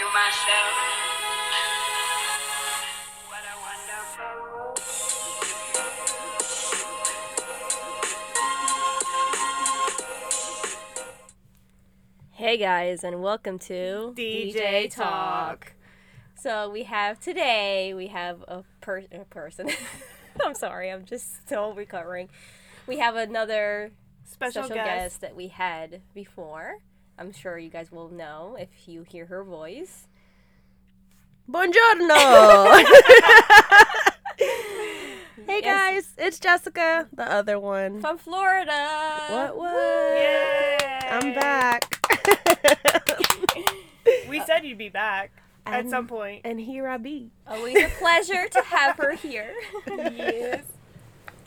[0.00, 0.74] to myself,
[3.28, 5.40] what a wonderful
[12.32, 15.74] Hey guys, and welcome to DJ Talk.
[16.34, 19.68] So we have today, we have a, per- a person.
[20.44, 22.30] I'm sorry, I'm just still recovering.
[22.86, 23.90] We have another
[24.24, 24.86] Special, special, guest.
[24.86, 25.20] guest.
[25.20, 26.76] that we had before.
[27.20, 30.06] I'm sure you guys will know if you hear her voice.
[31.50, 32.82] Buongiorno.
[35.46, 35.64] hey Yes.
[35.64, 38.00] guys, it's Jessica, the other one.
[38.00, 38.88] From Florida.
[39.28, 39.74] What what?
[39.74, 40.78] Yay!
[41.10, 41.98] I'm back.
[44.28, 45.30] We said you'd be back
[45.66, 46.40] at some point.
[46.44, 47.30] and here I be.
[47.46, 49.52] Always a pleasure to have her here.
[49.86, 50.64] yes.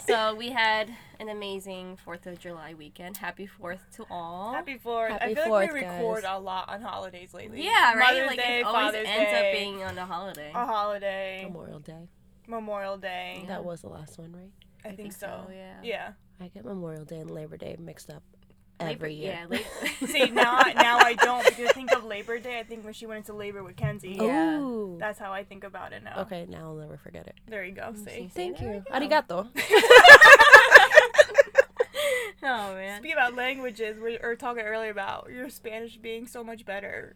[0.07, 0.89] So we had
[1.23, 3.15] an amazing 4th of July weekend.
[3.17, 4.53] Happy 4th to all.
[4.53, 5.11] Happy Fourth.
[5.11, 5.91] Happy I feel Fourth, like we guys.
[6.01, 7.63] record a lot on holidays lately.
[7.63, 8.13] Yeah, right?
[8.13, 10.51] Mother's like Day, it always Father's ends Day, up being on a holiday.
[10.53, 12.07] a holiday, Memorial Day.
[12.47, 13.39] Memorial Day.
[13.43, 13.47] Yeah.
[13.47, 14.51] That was the last one, right?
[14.83, 15.45] I, think, think so.
[15.47, 15.75] so, yeah.
[15.81, 16.11] Yeah.
[16.41, 18.21] I get Memorial Day and Labor Day mixed up
[18.81, 19.37] Labor- every year.
[19.39, 19.63] Yeah, labor.
[20.07, 22.59] See now, I- now I don't because I think of Labor Day.
[22.59, 24.17] I think when she went into labor with Kenzie.
[24.19, 24.57] Yeah.
[24.59, 24.97] Ooh.
[24.99, 26.19] That's how I think about it now.
[26.23, 27.35] Okay, now I'll never forget it.
[27.47, 27.93] There you go.
[27.95, 28.27] See, See.
[28.33, 28.83] Thank you.
[28.91, 28.99] go.
[28.99, 29.47] Arigato.
[32.47, 32.99] oh man.
[32.99, 37.15] Speaking about languages, we were talking earlier about your Spanish being so much better.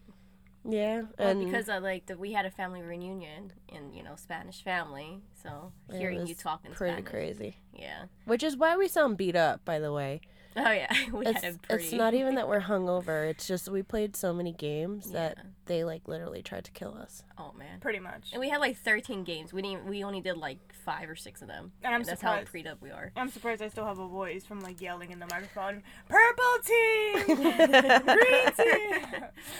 [0.68, 4.62] Yeah, Well, because uh, like the, we had a family reunion in you know Spanish
[4.62, 7.56] family, so hearing you was talk in pretty Spanish, crazy.
[7.72, 8.04] yeah.
[8.26, 10.20] Which is why we sound beat up, by the way.
[10.56, 11.84] Oh yeah, we It's, had a pretty.
[11.84, 13.28] it's not even that we're hungover.
[13.30, 15.12] It's just we played so many games Yeah.
[15.34, 17.22] that they like literally tried to kill us.
[17.36, 17.78] Oh man.
[17.80, 18.30] Pretty much.
[18.32, 19.52] And we had like 13 games.
[19.52, 19.84] We didn't.
[19.86, 21.70] We only did like five or six of them.
[21.84, 22.48] And I'm that's surprised.
[22.48, 23.12] how pre up we are.
[23.14, 25.82] I'm surprised I still have a voice from like yelling in the microphone.
[26.08, 29.04] Purple team, green team,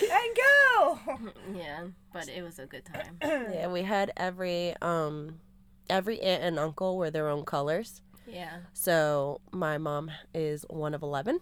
[0.03, 0.99] and go.
[1.55, 3.19] Yeah, but it was a good time.
[3.23, 5.39] Yeah, we had every um
[5.89, 8.03] every aunt and uncle were their own colors.
[8.29, 8.59] Yeah.
[8.73, 11.41] So my mom is one of eleven,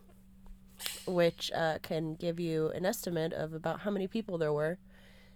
[1.06, 4.78] which uh, can give you an estimate of about how many people there were,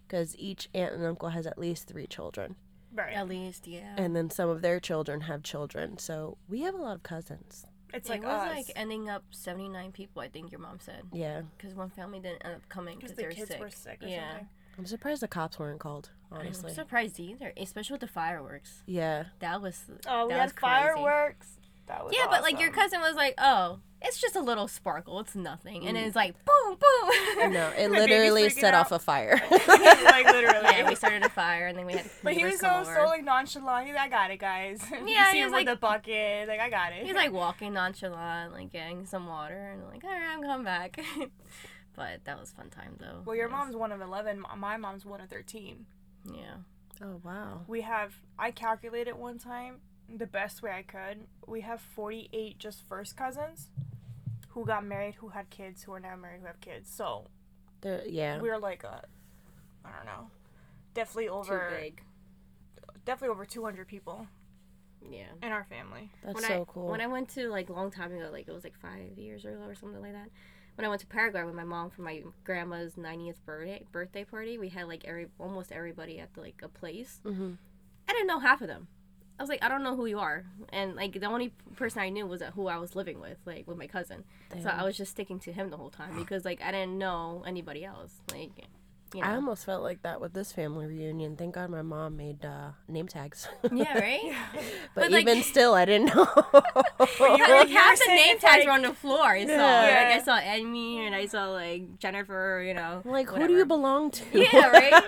[0.07, 2.57] because each aunt and uncle has at least three children,
[2.93, 3.15] Right.
[3.15, 3.95] At least, yeah.
[3.97, 5.97] and then some of their children have children.
[5.99, 7.65] So we have a lot of cousins.
[7.93, 8.57] It's it like was us.
[8.57, 10.23] like ending up 79 people.
[10.23, 13.17] I think your mom said Yeah, because one family didn't end up coming because because
[13.17, 13.61] the they were kids sick.
[13.61, 14.29] were sick or yeah.
[14.31, 14.49] something.
[14.79, 16.11] I'm surprised the cops weren't called.
[16.33, 18.83] Honestly, I'm surprised either, especially with the fireworks.
[18.87, 19.25] yeah.
[19.41, 20.75] That was Oh, we that had was crazy.
[20.75, 21.57] fireworks.
[21.87, 25.19] That was Yeah, but like your cousin was like, "Oh, it's just a little sparkle.
[25.19, 26.07] It's nothing," and mm.
[26.07, 27.53] it's like boom, boom.
[27.53, 28.83] No, it literally set out.
[28.83, 29.43] off a fire.
[29.51, 30.69] like literally.
[30.71, 33.07] yeah, we started a fire, and then we had But he was so come so
[33.07, 33.87] like nonchalant.
[33.89, 34.81] He's like, I got it, guys.
[34.89, 36.47] Yeah, you he see him was with like- the bucket.
[36.47, 37.05] Like, I got it.
[37.05, 40.97] He's like walking nonchalant, like getting some water, and like, "All right, I'm coming back."
[41.95, 43.23] But that was a fun time though.
[43.25, 43.53] well, your Yes.
[43.59, 44.45] mom's one of eleven.
[44.57, 45.87] My mom's one of thirteen.
[46.25, 46.57] Yeah.
[47.03, 47.63] oh wow.
[47.67, 48.15] We have.
[48.39, 49.81] I calculated one time
[50.15, 51.27] the best way I could.
[51.47, 53.69] We have forty-eight just first cousins,
[54.49, 56.91] who got married, who had kids, who are now married, who have kids.
[56.91, 57.27] So
[57.81, 58.41] There, yeah.
[58.41, 59.03] we're like a,
[59.85, 60.31] I don't know,
[60.95, 61.59] definitely over.
[61.59, 62.03] Too over, big.
[63.05, 64.27] definitely over two hundred people
[65.11, 65.27] Yeah.
[65.43, 66.11] in our family.
[66.23, 66.89] That's when so I, cool.
[66.89, 69.61] When I went to like long time ago, like it was like five years ago
[69.67, 70.29] or something like that.
[70.77, 74.57] When I went to Paraguay with my mom for my grandma's 90th birthday birthday party,
[74.59, 77.21] we had like every almost everybody at the, like a place.
[77.25, 77.57] Mhm.
[78.09, 78.89] I didn't know half of them.
[79.39, 82.11] I was like, I don't know who you are, and like the only person I
[82.11, 84.25] knew was uh, who I was living with, like with my cousin.
[84.63, 87.43] So I was just sticking to him the whole time because like I didn't know
[87.47, 88.21] anybody else.
[88.33, 88.51] Like,
[89.15, 89.27] you know.
[89.27, 91.37] I almost felt like that with this family reunion.
[91.37, 93.49] Thank God my mom made uh, name tags.
[93.73, 94.21] yeah, right.
[94.53, 94.63] but,
[94.95, 96.27] But, like- even still, I didn't know.
[96.37, 99.25] you like half the name tags like- were on the floor.
[99.27, 99.53] I saw.
[99.53, 100.09] Yeah.
[100.13, 102.63] Like I saw Emmy and I saw like Jennifer.
[102.67, 103.03] You know.
[103.05, 104.25] like, who do you belong to?
[104.33, 105.03] Yeah, right.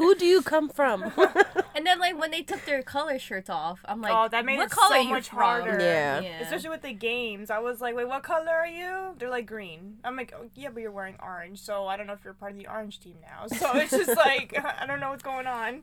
[0.00, 1.02] Who do you come from?
[1.74, 4.56] and then like when they took their color shirts off, I'm like, oh, that made
[4.58, 5.38] what it color so are you much from?
[5.38, 5.78] harder.
[5.80, 6.20] Yeah.
[6.20, 6.40] Yeah.
[6.40, 9.98] Especially with the games, I was like, "Wait, what color are you?" They're like green.
[10.02, 12.52] I'm like, oh, "Yeah, but you're wearing orange, so I don't know if you're part
[12.52, 15.82] of the orange team now." So it's just like I don't know what's going on.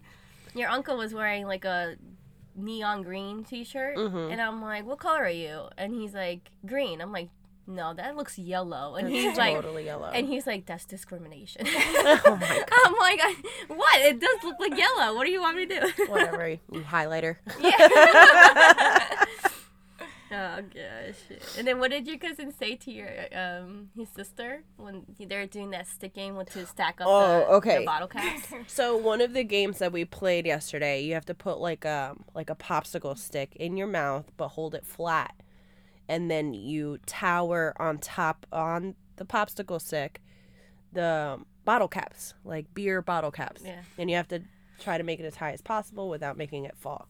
[0.56, 1.96] Your uncle was wearing like a
[2.56, 4.32] neon green T-shirt, Mhm.
[4.32, 5.68] and I'm like, what color are you?
[5.78, 7.02] And he's like, green.
[7.02, 7.30] I'm like,
[7.68, 8.96] no, that looks yellow.
[8.96, 9.54] And he's It's like.
[9.56, 10.08] totally yellow.
[10.08, 11.64] And he's like, that's discrimination.
[11.68, 12.70] oh my god.
[12.86, 13.20] I'm like,
[13.68, 14.02] what?
[14.02, 15.16] It does look like yellow.
[15.16, 16.06] What do you want me to do?
[16.08, 17.36] Whatever, you highlighter.
[17.60, 19.26] Yeah.
[20.32, 21.40] oh gosh.
[21.58, 25.46] And then what did your cousin say to your um his sister when they were
[25.46, 27.80] doing that stick game with to stack up Oh, the, okay.
[27.80, 28.48] the bottle caps?
[28.68, 32.16] So one of the games that we played yesterday, you have to put like a
[32.36, 35.34] like a popsicle stick in your mouth, but hold it flat,
[36.08, 40.22] and then you tower on top on the popsicle stick.
[40.94, 43.62] The bottle caps, like beer bottle caps.
[43.64, 43.82] Yeah.
[43.98, 44.42] And you have to
[44.80, 47.08] try to make it as high as possible without making it fall.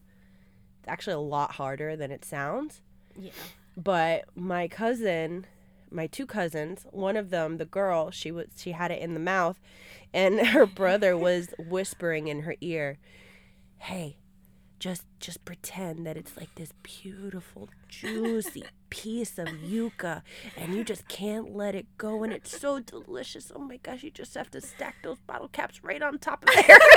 [0.80, 2.82] It's actually a lot harder than it sounds.
[3.16, 3.32] Yeah.
[3.76, 5.46] But my cousin,
[5.92, 9.20] my two cousins, one of them, the girl, she was she had it in the
[9.20, 9.60] mouth,
[10.14, 12.98] and her brother was whispering in her ear,
[13.78, 14.18] "Hey,
[14.80, 20.24] just just pretend that it's like this beautiful, juicy piece of yucca,
[20.56, 23.52] and you just can't let it go, and it's so delicious.
[23.56, 26.54] Oh my gosh, you just have to stack those bottle caps right on top of
[26.56, 26.78] there."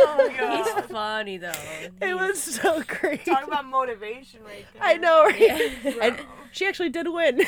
[0.00, 0.56] Oh my god.
[0.56, 1.52] He's funny though.
[2.00, 3.24] it was so great.
[3.24, 4.82] Talk about motivation right there.
[4.82, 5.72] I know, right?
[5.84, 5.92] Yeah.
[6.02, 6.20] And
[6.52, 7.40] she actually did win.
[7.40, 7.46] Hey,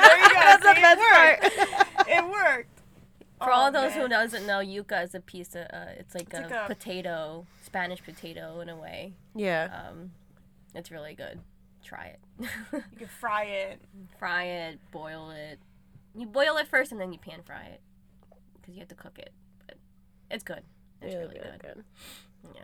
[0.00, 0.34] there you go.
[0.34, 2.08] That's the best it part.
[2.08, 2.79] It worked.
[3.42, 6.24] For all Oh, those who doesn't know, yuca is a piece of uh, it's like
[6.30, 9.14] It's a like a- potato, Spanish potato in a way.
[9.34, 9.86] Yeah.
[9.88, 10.12] Um,
[10.74, 11.40] it's really good.
[11.82, 12.20] Try it.
[12.40, 13.80] You can fry it.
[14.18, 15.58] fry it, boil it.
[16.14, 17.80] You boil it first and then you pan fry it
[18.60, 19.32] because you have to cook it.
[19.66, 19.76] But
[20.30, 20.62] it's good.
[21.00, 21.82] It's really, good.
[22.54, 22.60] Yeah.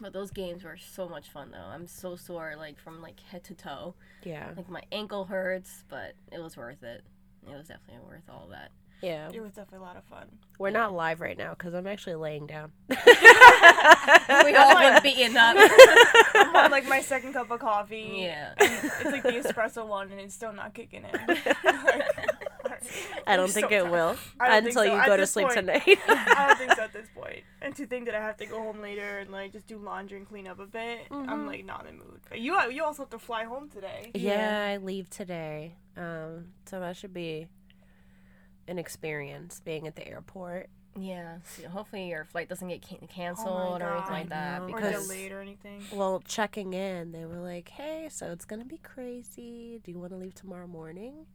[0.00, 1.58] But those games were so much fun though.
[1.66, 3.94] I'm so sore like from like head to toe.
[4.22, 4.50] Yeah.
[4.56, 7.02] Like my ankle hurts, but it was worth it.
[7.50, 8.70] It was definitely worth all that.
[9.02, 9.30] Yeah.
[9.32, 10.26] It was definitely a lot of fun.
[10.58, 12.72] We're not live right now because I'm actually laying down.
[14.44, 15.56] We all been beaten up.
[16.34, 18.12] I'm on like my second cup of coffee.
[18.24, 18.54] yeah.
[18.60, 21.36] It's like the espresso one and it's still not kicking in.
[23.26, 23.90] I don't I'm think so it tired.
[23.90, 24.96] will I don't think until so.
[24.96, 25.98] you go to sleep point- tonight.
[26.08, 27.40] I don't think so at this point.
[27.62, 30.18] And to think that I have to go home later and like just do laundry
[30.18, 32.20] and clean up a bit, I'm like not in the mood.
[32.28, 34.10] But you you also have to fly home today.
[34.14, 35.74] yeah, I leave today.
[35.96, 37.48] Um, so that should be
[38.70, 40.70] an experience being at the airport.
[40.98, 41.38] Yeah.
[41.44, 44.66] So hopefully your flight doesn't get can- Oh canceled my or anything like that I
[44.66, 45.82] know, Or because delayed or anything.
[45.92, 49.80] Well, checking in, they were like, "Hey, so it's gonna be crazy.
[49.84, 51.26] Do you want to leave tomorrow morning?"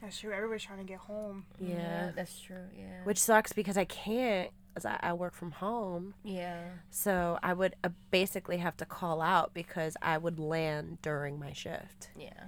[0.00, 0.32] That's true.
[0.32, 1.46] Everybody's trying to get home.
[1.58, 2.12] Yeah.
[2.14, 2.66] that's true.
[2.76, 3.02] Yeah.
[3.02, 6.14] Which sucks because I can't, as I, I work from home.
[6.22, 6.62] yeah.
[6.90, 11.52] So I would uh, basically have to call out because I would land during my
[11.52, 12.44] shift, Yeah.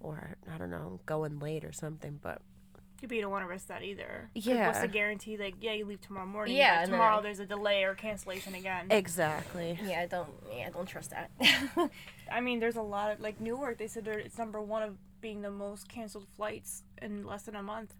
[0.00, 2.18] or I don't know, going late or something.
[2.20, 2.42] But
[3.00, 4.28] But you don't want to risk that either.
[4.34, 4.66] Yeah.
[4.66, 5.36] What's the guarantee?
[5.36, 6.56] Like, yeah, you leave tomorrow morning.
[6.56, 8.86] Yeah, but and then tomorrow I- there's a delay or cancellation again.
[8.90, 10.28] exactly, Yeah, I don't.
[10.52, 11.30] Yeah, I don't trust that.
[12.32, 13.78] I mean, there's a lot of like Newark.
[13.78, 17.54] They said they're, it's number one of being the most canceled flights in less than
[17.56, 17.94] a month.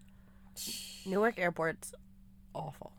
[1.07, 1.95] Newark Airport's
[2.55, 2.93] awful.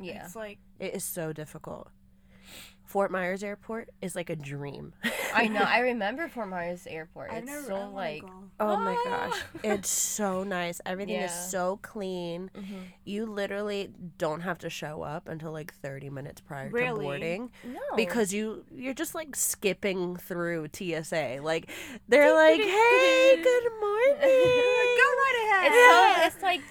[0.00, 0.24] yeah.
[0.24, 1.88] It's like It is so difficult.
[2.88, 4.94] Fort Myers Airport is like a dream.
[5.34, 5.60] I know.
[5.66, 7.30] I remember Fort Myers Airport.
[7.30, 8.22] I've It's never so wanna like.
[8.58, 9.28] Oh my Ah.
[9.28, 9.42] gosh.
[9.62, 10.80] It's so nice.
[10.86, 12.50] Everything is so clean.
[12.56, 12.84] Mhm.
[13.04, 17.04] You literally don't have to show up until like 30 minutes prior to Really?
[17.04, 17.78] boarding No.
[17.94, 21.40] because you you're just like skipping through TSA.
[21.42, 21.70] Like
[22.08, 24.18] they're like, "Hey, good morning."
[24.96, 25.72] Go right ahead.
[25.72, 26.26] it's so.
[26.26, 26.62] It's like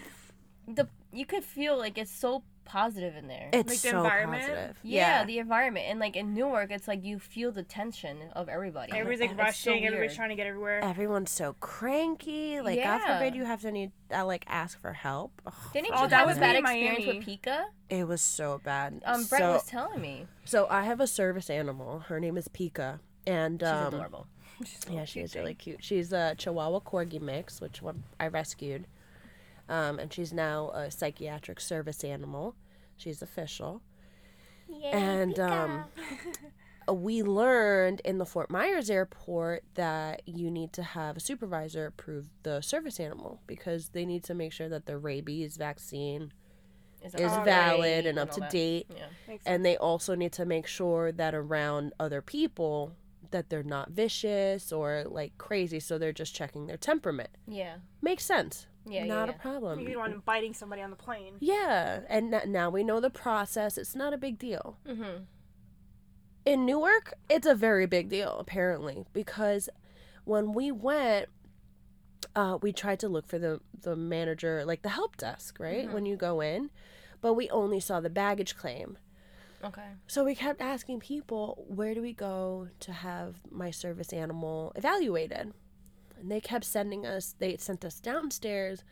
[0.67, 3.49] the you could feel like it's so positive in there.
[3.53, 4.41] It's Like the so environment?
[4.43, 4.77] positive.
[4.83, 8.91] yeah, the environment and like in Newark, it's like you feel the tension of everybody.
[8.91, 9.85] Everybody's like It's so rushing.
[9.87, 10.81] everybody's trying to get everywhere.
[10.83, 12.61] Everyone's so cranky.
[12.61, 15.41] Like God forbid you have to need uh, like ask for help.
[15.45, 17.17] Ugh, Didn't Oh, you that was a bad experience Miami.
[17.19, 17.63] with Pika?
[17.89, 19.01] it was so bad.
[19.05, 20.27] Um, Brett so, was telling me.
[20.45, 21.99] so I have a service animal.
[22.07, 24.27] Her name is Pika, and She's um, adorable.
[24.91, 25.83] Yeah, she is really cute.
[25.83, 28.87] She's a Chihuahua Corgi mix, which one I rescued.
[29.69, 32.55] Um, and she's now a psychiatric service animal.
[32.97, 33.81] She's official.
[34.91, 35.85] and um,
[36.93, 42.29] we learned in the Fort Myers airport that you need to have a supervisor approve
[42.43, 46.31] the service animal because they need to make sure that the rabies vaccine
[47.03, 48.49] is is valid right and up all to that.
[48.49, 48.87] date.
[48.95, 49.05] Yeah.
[49.27, 52.95] Makes And they also need to make sure that around other people
[53.31, 57.29] that they're not vicious or like crazy, so they're just checking their temperament.
[57.47, 57.75] Yeah.
[58.01, 58.67] Makes sense.
[58.89, 59.05] Yeah.
[59.05, 59.79] not yeah, a problem.
[59.79, 61.35] You don't want them biting somebody on the plane.
[61.39, 63.77] Yeah, and n- now we know the process.
[63.77, 64.77] It's not a big deal.
[64.85, 64.93] yeah.
[64.93, 65.23] Mm-hmm.
[66.45, 69.67] In Newark, it's a very big deal apparently because
[70.23, 71.27] when we went,
[72.37, 75.87] uh, we tried to look for the the manager, like the help desk, right?
[75.87, 75.93] Mhm.
[75.93, 76.69] When you go in,
[77.21, 78.97] but we only saw the baggage claim.
[79.63, 79.89] Okay.
[80.07, 85.53] So we kept asking people, where do we go to have my service animal evaluated?
[86.19, 88.83] And they kept sending us, they sent us downstairs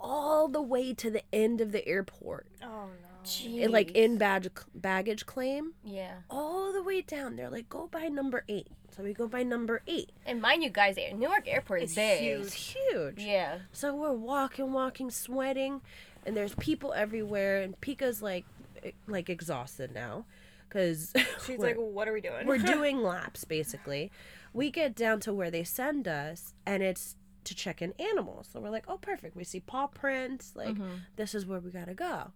[0.00, 2.46] all the way to the end of the airport.
[2.62, 3.06] Oh no.
[3.44, 6.20] It, like in badge, baggage claim, Yeah.
[6.30, 7.36] all the way down.
[7.36, 8.68] They're like, go by number eight.
[8.96, 10.10] So we go by number eight.
[10.24, 12.20] And mind you, guys, Newark Airport is big.
[12.20, 12.54] huge.
[12.54, 13.18] Huge.
[13.22, 13.58] Yeah.
[13.72, 15.82] So we're walking, walking, sweating,
[16.24, 17.60] and there's people everywhere.
[17.60, 18.46] And Pika's like,
[18.82, 20.24] e- like exhausted now,
[20.66, 21.12] because
[21.46, 22.46] She's like, what are we doing?
[22.46, 24.10] we're doing laps basically.
[24.52, 28.48] We get down to where they send us, and it's to check in animals.
[28.52, 29.36] So we're like, oh, perfect.
[29.36, 30.52] We see paw prints.
[30.54, 30.96] Like, mm-hmm.
[31.16, 32.32] this is where we gotta go.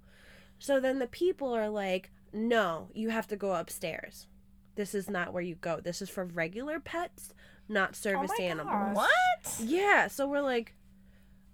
[0.58, 4.26] So then the people are like, no, you have to go upstairs.
[4.76, 5.80] This is not where you go.
[5.80, 7.32] This is for regular pets,
[7.68, 8.68] not service oh my animals.
[8.68, 8.96] gosh.
[8.96, 9.60] What?
[9.68, 10.08] Yeah.
[10.08, 10.74] So we're like,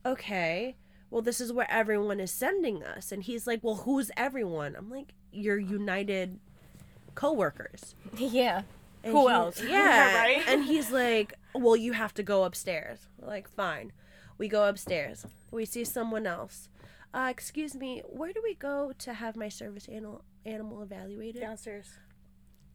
[0.07, 0.77] okay,
[1.11, 3.13] well, this is where everyone is sending us.
[3.13, 4.75] And he's like, well, who's everyone?
[4.77, 6.39] I'm like, your United
[7.15, 7.95] coworkers.
[8.17, 8.63] Yeah.
[9.03, 9.63] And Who he- else?
[9.67, 10.19] Yeah.
[10.23, 10.43] Right?
[10.47, 13.01] And he's like, well, you have to go upstairs.
[13.19, 13.93] We're like, fine.
[14.39, 15.27] We go upstairs.
[15.51, 16.69] We see someone else.
[17.13, 21.43] Uh, excuse me, where do we go to have my service animal animal evaluated?
[21.43, 21.89] Downstairs.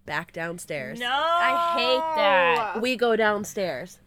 [0.05, 0.99] Back downstairs.
[0.99, 1.09] No.
[1.09, 2.81] I hate that.
[2.81, 3.99] We go downstairs.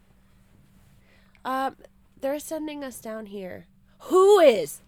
[1.43, 1.75] Um,
[2.21, 3.65] they're sending us down here.
[4.03, 4.81] Who is?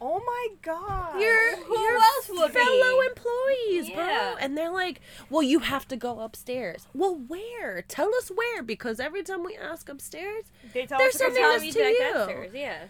[0.00, 1.20] Oh my god.
[1.20, 2.58] Your Who your else would be?
[2.60, 3.94] fellow employees, Yeah.
[3.96, 4.36] bro.
[4.40, 5.00] And they're like,
[5.30, 7.82] "Well, you have to go upstairs." Well, where?
[7.82, 11.44] Tell us where, because every time we ask upstairs, They tell They're us to sending
[11.44, 11.98] us me to you.
[11.98, 12.84] downstairs, Yeah.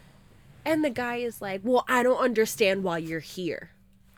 [0.65, 3.71] and the guy is like, "Well, I don't understand why you're here."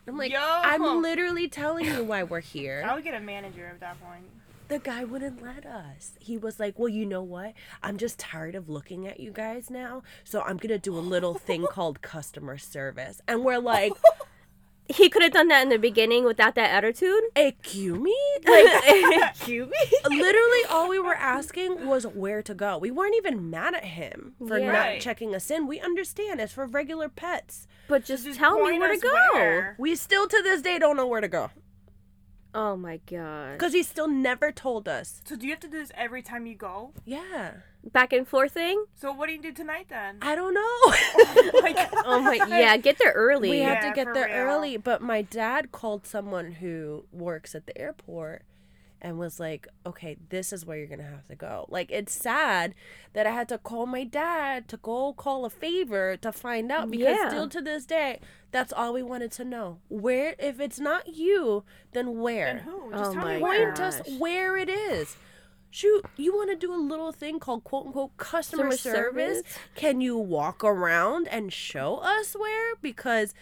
[0.09, 0.41] I'm like, Yo.
[0.41, 2.81] "I'm literally telling you why we're here.
[2.83, 4.25] I here." would get a manager at that point.
[4.71, 6.13] The guy wouldn't let us.
[6.21, 7.53] He was like, "Well, you know what?
[7.83, 11.35] I'm just tired of looking at you guys now, so I'm gonna do a little
[11.35, 13.93] thing called customer service." And we're like,
[14.93, 17.21] He could have done that in the beginning without that attitude.
[17.37, 18.17] "Excuse me?"
[18.49, 18.67] Like,
[19.31, 19.99] Excuse me.
[20.17, 22.77] literally all we were asking was where to go.
[22.79, 24.73] We weren't even mad at him for Yeah.
[24.73, 25.67] not checking us in.
[25.69, 27.69] We understand it's for regular pets.
[27.87, 29.13] But just, Just tell me where to go.
[29.33, 29.77] where.
[29.79, 31.51] We still to this day don't know where to go
[32.55, 33.53] Oh my god.
[33.59, 35.21] because he still never told us.
[35.25, 36.93] So do you have to do this every time you go?
[37.05, 37.53] Yeah,
[37.93, 38.85] Back and forth thing.
[38.95, 40.19] So what do you do tonight then?
[40.21, 40.61] I don't know.
[40.63, 42.35] Oh like, Oh my.
[42.35, 42.77] Yeah.
[42.77, 43.51] Get there early.
[43.51, 44.37] we Yeah, had to get there real.
[44.57, 48.43] early, but my dad called someone who works at the airport
[49.03, 52.75] and was like, "Okay, this is where you're gonna have to go." Like, it's sad
[53.13, 56.91] that I had to call my dad to go call a favor to find out
[56.91, 57.29] because Yeah.
[57.29, 59.81] still to this day, that's all we wanted to know.
[59.89, 62.47] Where, if it's not you, then where?
[62.49, 62.91] and who?
[62.93, 65.17] Just Oh tell me Point us where it is.
[65.73, 69.37] Shoot, you want to do a little thing called quote unquote customer Customer service?
[69.39, 69.59] service?
[69.77, 72.75] Can you walk around and show us where?
[72.83, 73.35] Because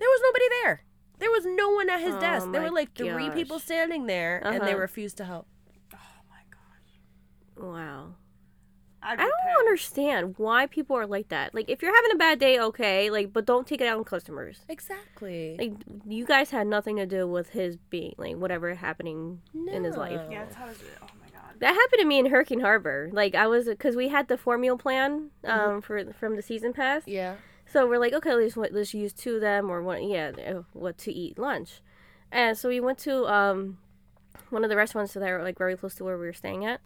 [0.00, 0.84] there was nobody there.
[1.20, 2.50] There was no one at his Oh desk.
[2.50, 4.78] There were like three people standing there and they Uh-huh.
[4.80, 5.46] refused to help.
[5.94, 5.98] Oh
[6.28, 7.64] my gosh.
[7.74, 8.14] Wow.
[9.02, 9.58] I'd I be don't pissed.
[9.60, 11.54] understand why people are like that.
[11.54, 14.04] Like, if you're having a bad day, okay, like, but don't take it out on
[14.04, 14.60] customers.
[14.68, 15.56] Exactly.
[15.58, 15.72] Like,
[16.06, 19.40] you guys had nothing to do with his being like whatever happening
[19.72, 20.20] in his life.
[20.26, 20.30] No.
[20.30, 21.54] Yeah, that's how it's, oh my god.
[21.60, 23.08] That happened to me in Hurricane Harbor.
[23.12, 27.02] Like, I was because we had the formula plan um for from the season pass.
[27.06, 27.36] yeah.
[27.72, 30.98] So we're like, okay, let's let's use two of them or one, yeah, uh, what
[30.98, 31.80] to eat lunch,
[32.32, 33.78] and so we went to um
[34.50, 36.80] one of the restaurants that are like very close to where we were staying at,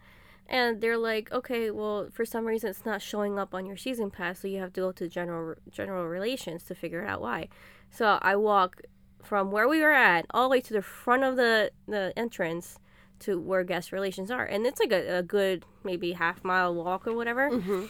[0.46, 4.10] and they're like, okay, well for some reason it's not showing up on your season
[4.10, 7.48] pass, so you have to go to general general relations to figure out why.
[7.90, 8.82] So I walk
[9.22, 12.78] from where we were at all the way to the front of the the entrance
[13.20, 17.06] to where guest relations are, and it's like a, a good maybe half mile walk
[17.06, 17.48] or whatever.
[17.50, 17.86] Mm-hmm.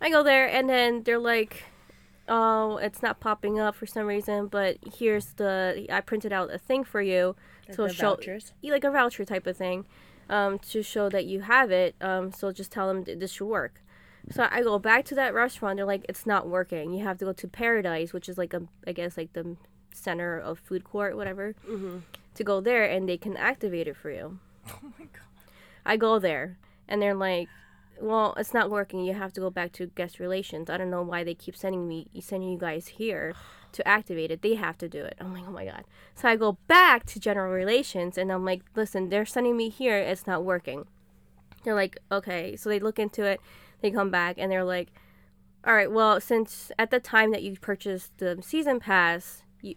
[0.00, 1.64] I go there and then they're like,
[2.28, 6.58] "Oh, it's not popping up for some reason, but here's the I printed out a
[6.58, 7.34] thing for you
[7.72, 8.52] to the show vouchers?
[8.62, 9.86] like a voucher type of thing,
[10.28, 11.94] um, to show that you have it.
[12.00, 13.82] Um, so just tell them this should work."
[14.30, 15.76] So I go back to that restaurant.
[15.76, 16.92] They're like, "It's not working.
[16.92, 19.56] You have to go to Paradise, which is like a I guess like the
[19.94, 21.98] center of food court, whatever, Mm-hmm.
[22.34, 25.22] to go there and they can activate it for you." Oh my god.
[25.86, 27.48] I go there and they're like,
[28.00, 29.04] "Well, it's not working.
[29.04, 30.70] You have to go back to guest relations.
[30.70, 33.34] I don't know why they keep sending me sending you guys here
[33.72, 34.42] to activate it.
[34.42, 37.20] They have to do it." I'm like, "Oh my god." So I go back to
[37.20, 39.96] general relations and I'm like, "Listen, they're sending me here.
[39.96, 40.86] It's not working."
[41.64, 43.40] They're like, "Okay." So they look into it.
[43.80, 44.88] They come back and they're like,
[45.64, 49.76] "All right, well, since at the time that you purchased the season pass, you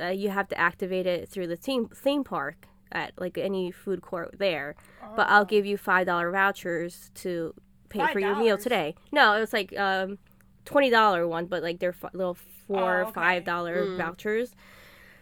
[0.00, 4.00] uh, you have to activate it through the theme theme park at like any food
[4.02, 4.76] court there.
[5.16, 7.54] But I'll give you five dollar vouchers to
[7.88, 8.94] pay for your meal today.
[9.12, 10.18] No, it was like um
[10.64, 12.34] twenty dollar one, but like they're f- little
[12.66, 13.12] four Oh, okay.
[13.12, 14.52] five dollar vouchers.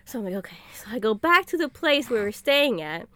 [0.04, 0.56] So I'm like, okay.
[0.74, 3.08] So I go back to the place we were staying at.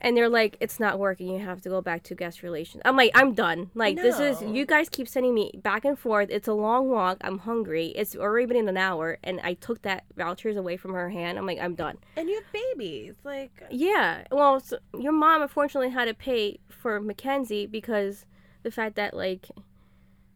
[0.00, 1.28] And they're like, it's not working.
[1.28, 2.82] You have to go back to guest relations.
[2.84, 3.70] I'm like, I'm done.
[3.74, 6.28] Like, this is, you guys keep sending me back and forth.
[6.30, 7.16] It's a long walk.
[7.22, 7.88] I'm hungry.
[7.88, 9.18] It's already been an hour.
[9.24, 11.38] And I took that vouchers away from her hand.
[11.38, 11.96] I'm like, I'm done.
[12.16, 13.14] And you have babies.
[13.24, 14.24] Like, Yeah.
[14.30, 18.26] Well, so your mom unfortunately had to pay for Mackenzie because
[18.62, 19.48] the fact that like,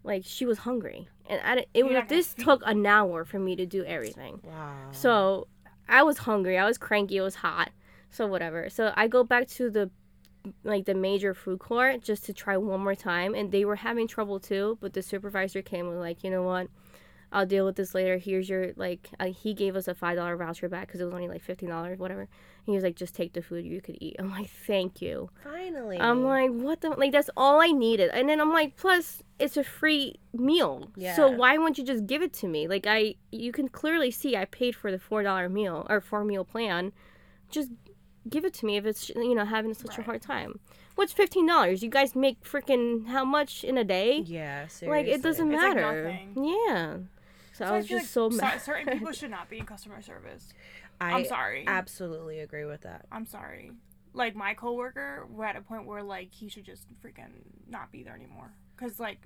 [0.04, 3.66] like she was hungry, and I it was this took an hour for me to
[3.66, 4.40] do everything.
[4.42, 4.74] wow.
[4.92, 5.46] So
[5.88, 6.56] I was hungry.
[6.56, 7.18] I was cranky.
[7.18, 7.70] It was hot.
[8.10, 8.68] So whatever.
[8.70, 9.90] So I go back to the
[10.64, 14.08] like the major food court just to try one more time and they were having
[14.08, 16.68] trouble too but the supervisor came and was like you know what?
[17.32, 18.18] I'll deal with this later.
[18.18, 21.14] Here's your like uh, he gave us a five dollar voucher back because it was
[21.14, 22.28] only like fifteen dollars whatever.
[22.64, 24.16] He was like just take the food you could eat.
[24.18, 25.30] I'm like thank you.
[25.44, 25.98] Finally.
[26.00, 28.10] i'm like what the like that's all i needed.
[28.12, 30.90] And then i'm like plus it's a free meal.
[30.96, 31.14] Yeah.
[31.14, 32.66] so why won't you just give it to me?
[32.66, 36.24] Like i you can clearly see i paid for the four dollar meal or four
[36.24, 36.92] meal plan.
[37.48, 37.70] Just
[38.28, 40.60] give it to me if it's you know having such a hard time.
[40.96, 41.82] What's fifteen dollars?
[41.82, 44.18] You guys make freaking how much in a day?
[44.26, 44.88] yeah, seriously.
[44.88, 46.04] like it doesn't It's matter.
[46.04, 46.44] nothing.
[46.66, 46.96] yeah.
[47.52, 48.60] So, I was feel just so like mad.
[48.62, 50.52] Certain people should not be in customer service.
[51.00, 51.64] I I'm sorry.
[51.66, 53.06] absolutely agree with that.
[53.12, 53.72] I'm sorry.
[54.14, 57.30] Like my coworker, we're at a point where like he should just freaking
[57.68, 58.50] not be there anymore.
[58.76, 59.18] Cause like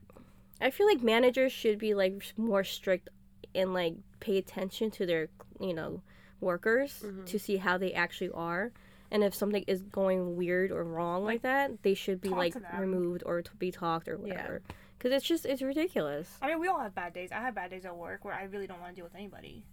[0.60, 3.08] I feel like managers should be like more strict
[3.54, 5.28] and like pay attention to their
[5.60, 6.02] you know
[6.40, 7.24] workers Mm-hmm.
[7.24, 8.72] to see how they actually are.
[9.10, 13.22] And if something is going weird or wrong like that, they should be like removed
[13.26, 14.34] or to be talked or Yeah.
[14.34, 14.62] whatever.
[14.98, 16.38] Because it's just it's ridiculous.
[16.40, 17.30] I mean, we all have bad days.
[17.30, 19.64] I have bad days at work where I really don't want to deal with anybody.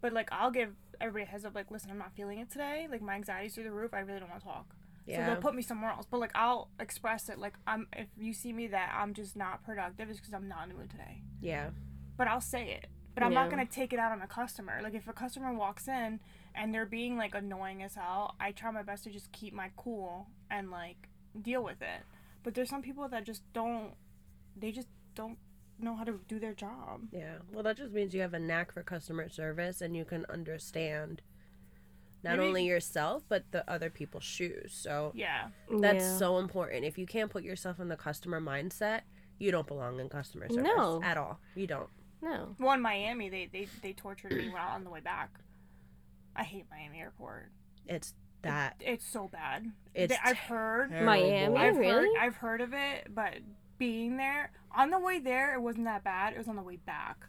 [0.00, 0.70] But like I'll give
[1.00, 1.54] everybody a heads up.
[1.54, 2.86] Like, listen, I'm not feeling it today.
[2.90, 3.94] Like my anxiety's through the roof.
[3.94, 4.66] I really don't want to talk.
[5.06, 5.24] Yeah.
[5.24, 6.06] So they'll put me somewhere else.
[6.10, 7.38] But like I'll express it.
[7.38, 10.64] Like I'm if you see me that I'm just not productive, it's because I'm not
[10.64, 11.22] in the mood today.
[11.40, 11.70] yeah.
[12.16, 12.88] but I'll say it.
[13.14, 14.80] But I'm not gonna take it out on a customer.
[14.82, 16.20] Like if a customer walks in
[16.56, 19.70] and they're being like annoying as hell, I try my best to just keep my
[19.76, 21.08] cool and like
[21.40, 22.00] deal with it.
[22.42, 23.92] But there's some people that just don't.
[24.56, 25.38] They just don't
[25.78, 27.02] know how to do their job.
[27.12, 27.36] Yeah.
[27.52, 31.20] Well, that just means you have a knack for customer service and you can understand
[32.24, 34.72] not Maybe- only yourself but the other people's shoes.
[34.72, 35.48] So Yeah.
[35.80, 36.16] that's Yeah.
[36.16, 36.84] so important.
[36.86, 39.02] If you can't put yourself in the customer mindset,
[39.38, 41.02] you don't belong in customer service No.
[41.02, 41.40] at all.
[41.54, 41.90] You don't.
[42.22, 42.56] no.
[42.58, 45.38] Well, in Miami, they they they tortured me while on the way back.
[46.36, 47.50] I hate Miami Airport.
[47.86, 48.76] It's that.
[48.80, 49.72] It's so bad.
[49.94, 50.90] It's They- I've heard.
[50.92, 51.56] Miami?
[51.56, 51.90] I've really?
[51.90, 53.38] heard I've heard of it, but
[53.78, 56.34] being there on the way there, it wasn't that bad.
[56.34, 57.26] It was on the way back.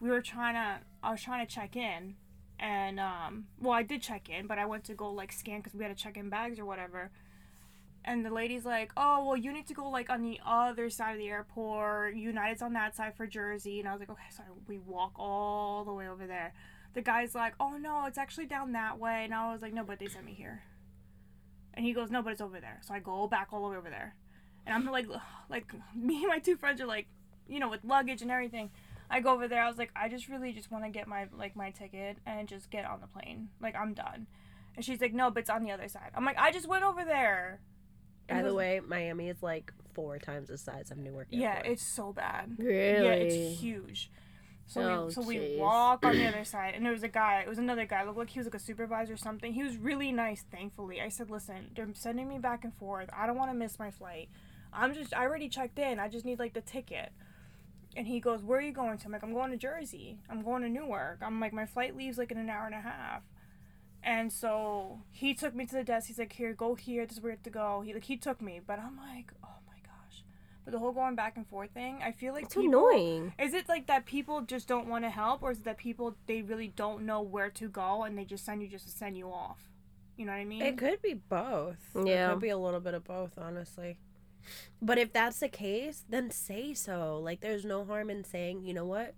[0.00, 0.84] We were trying to.
[1.02, 2.16] I was trying to check in,
[2.58, 5.74] and um, well, I did check in, but I went to go like scan because
[5.74, 7.10] we had to check in bags or whatever.
[8.02, 11.12] And the lady's like, "Oh, well, you need to go like on the other side
[11.12, 12.14] of the airport.
[12.16, 15.84] United's on that side for Jersey." And I was like, "Okay, so we walk all
[15.84, 16.54] the way over there."
[16.94, 19.84] The guy's like, "Oh no, it's actually down that way." And I was like, "No,
[19.84, 20.62] but they sent me here."
[21.74, 23.76] And he goes, "No, but it's over there." So I go back all the way
[23.76, 24.14] over there,
[24.66, 25.06] and I'm like,
[25.48, 27.06] like me and my two friends are like,
[27.48, 28.70] you know, with luggage and everything.
[29.12, 29.62] I go over there.
[29.62, 32.48] I was like, I just really just want to get my like my ticket and
[32.48, 33.48] just get on the plane.
[33.60, 34.26] Like I'm done.
[34.76, 36.84] And she's like, "No, but it's on the other side." I'm like, "I just went
[36.84, 37.60] over there."
[38.28, 41.28] By the way, Miami is like four times the size of Newark.
[41.32, 41.64] Airport.
[41.64, 42.54] Yeah, it's so bad.
[42.58, 43.04] Really?
[43.04, 44.10] Yeah, it's huge.
[44.70, 47.08] So Oh, we so we oh, walk on the other side, and there was a
[47.08, 47.40] guy.
[47.40, 48.04] It was another guy.
[48.04, 49.52] Looked like he was like a supervisor or something.
[49.52, 50.44] He was really nice.
[50.48, 53.10] Thankfully, I said, "Listen, they're sending me back and forth.
[53.12, 54.28] I don't want to miss my flight.
[54.72, 55.98] I'm just I already checked in.
[55.98, 57.10] I just need like the ticket."
[57.96, 60.20] And he goes, "Where are you going to?" I'm like, "I'm going to Jersey.
[60.30, 62.80] I'm going to Newark." I'm like, "My flight leaves like in an hour and a
[62.80, 63.22] half."
[64.04, 66.06] And so he took me to the desk.
[66.06, 67.06] He's like, "Here, go here.
[67.06, 69.32] This is where you have to go." He like he took me, but I'm like,
[69.42, 69.59] "Oh my gosh!" But
[70.70, 73.32] the whole going back and forth thing, I feel like It's people, annoying.
[73.38, 76.16] is it like that people just don't want to help, or is it that people
[76.26, 79.16] they really don't know where to go and they just send you just to send
[79.16, 79.68] you off?
[80.16, 80.62] You know what I mean?
[80.62, 81.78] It could be both.
[81.94, 82.28] Yeah.
[82.28, 83.98] It could be a little bit of both, honestly.
[84.82, 87.18] But if that's the case, then say so.
[87.22, 89.14] Like, there's no harm in saying, you know what?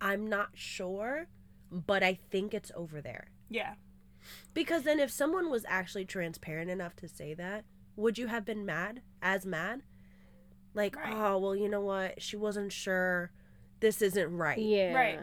[0.00, 1.26] I'm not sure,
[1.70, 3.28] but I think it's over there.
[3.50, 3.74] yeah,
[4.54, 7.64] Because then if someone was actually transparent enough to say that,
[7.96, 9.00] would you have been mad?
[9.22, 9.82] As mad?
[10.76, 11.12] Like, Right.
[11.12, 12.20] oh, well, you know what?
[12.22, 13.30] She wasn't sure.
[13.80, 14.58] This isn't right.
[14.58, 14.92] Yeah.
[14.94, 15.20] Right.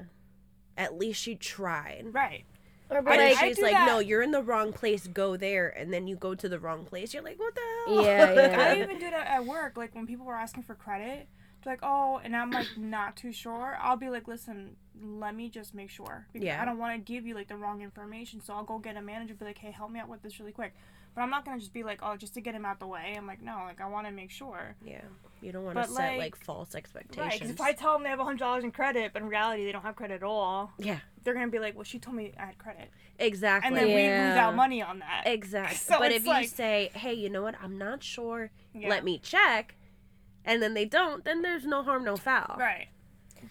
[0.78, 2.08] At least she tried.
[2.12, 2.44] right.
[2.90, 3.86] Or But but I- if like, she's like, that.
[3.88, 6.86] no, you're in the wrong place, go there, and then you go to the wrong
[6.86, 8.04] place, you're like, what the hell?
[8.04, 8.74] Yeah, yeah.
[8.78, 9.78] I even do that at work.
[9.78, 11.28] Like when people were asking for credit,
[11.64, 13.78] they're like, "Oh," and I'm like not too sure.
[13.82, 16.62] I'll be like, "Listen, let me just make sure because Yeah.
[16.62, 19.02] I don't want to give you like the wrong information." So I'll go get a
[19.02, 20.74] manager, and be like, "Hey, help me out with this really quick."
[21.16, 23.14] But I'm not gonna just be like, "Oh, just to get him out the way."
[23.16, 24.76] I'm like, no, like I want to make sure.
[24.84, 25.02] Yeah,
[25.42, 27.34] you don't want to set like- like false Right, expectations.
[27.34, 29.72] because if I tell them they have hundred dollars in credit, but in reality they
[29.72, 32.46] don't have credit at all, yeah, they're gonna be like, "Well, she told me I
[32.48, 33.68] had credit," exactly.
[33.68, 34.48] and then we lose Yeah.
[34.48, 35.24] out money on that.
[35.28, 35.78] exactly.
[35.78, 37.56] So but it's if you say, "Hey, you know what?
[37.62, 38.50] I'm not sure.
[38.74, 38.90] Yeah.
[38.90, 39.76] Let me check,"
[40.46, 42.56] and then they don't, then there's no harm, no foul.
[42.58, 42.88] Right.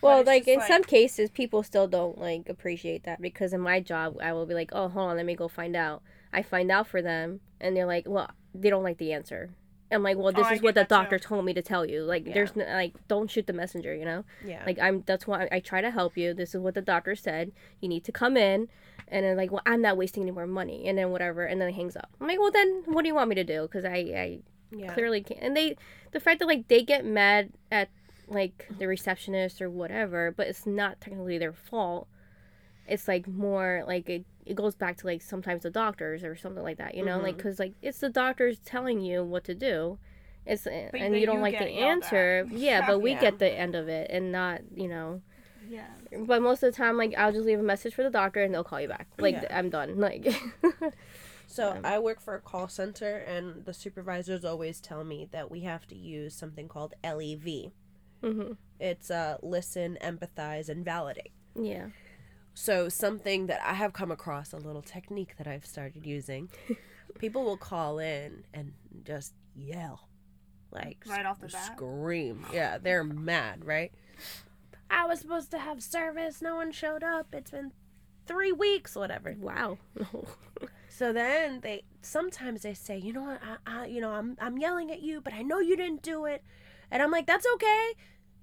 [0.01, 3.79] Well, like just in some cases, people still don't like appreciate that because in my
[3.79, 6.71] job, I will be like, "Oh, hold on, let me go find out." I find
[6.71, 9.51] out for them, and they're like, "Well, they don't like the answer."
[9.91, 10.95] I'm like, "Well, oh, this Oh, is what the that too.
[10.95, 12.03] doctor told me to tell you.
[12.03, 12.33] Like, Yeah.
[12.33, 14.63] there's no, like, don't shoot the messenger, you know." Yeah.
[14.65, 16.33] Like I'm that's why I try to help you.
[16.33, 17.53] This is what the doctor said.
[17.81, 18.69] You need to come in
[19.09, 21.69] and then like, well, I'm not wasting any more money and then whatever and then
[21.69, 22.11] it hangs up.
[22.21, 23.69] I'm like, well then what do you want me to do?
[23.69, 24.39] Cuz I I
[24.75, 24.95] Yeah.
[24.95, 25.41] clearly can't.
[25.43, 25.77] And they,
[26.13, 27.91] the fact that like they get mad at
[28.29, 32.09] like the receptionist or whatever, but it's not technically their fault.
[32.93, 36.63] It's like more like it, it goes back to like sometimes the doctors or something
[36.63, 39.99] like that, you know, like because like it's the doctors telling you what to do.
[40.45, 42.05] It's and you don't you like the get yelled at.
[42.05, 42.81] answer, yeah.
[42.87, 43.21] But we Yeah.
[43.21, 45.23] get the end of it and not you know.
[45.71, 45.87] Yeah.
[46.27, 48.53] But most of the time, like I'll just leave a message for the doctor and
[48.53, 49.07] they'll call you back.
[49.19, 49.57] Like Yeah.
[49.59, 49.99] I'm done.
[49.99, 50.27] Like
[51.47, 55.61] So I work for a call center, and the supervisors always tell me that we
[55.61, 57.73] have to use something called LEV.
[58.23, 61.33] hmm It's uh, listen, empathize, and validate.
[61.55, 61.89] yeah.
[62.55, 66.51] So something that I have come across a little technique that I've started using.
[67.19, 68.73] People will call in and
[69.05, 70.09] just yell,
[70.71, 71.73] like Right off the bat?
[71.75, 72.45] scream.
[72.53, 73.93] Yeah, they're mad, right?
[74.91, 76.43] I was supposed to have service.
[76.43, 77.29] No one showed up.
[77.33, 77.73] It's been
[78.27, 79.35] three weeks, whatever.
[79.39, 79.79] Wow.
[80.95, 84.59] So then they sometimes they say, you know what, I, I you know I'm I'm
[84.59, 86.45] yelling at you, but I know you didn't do it,
[86.91, 87.93] and I'm like, that's okay.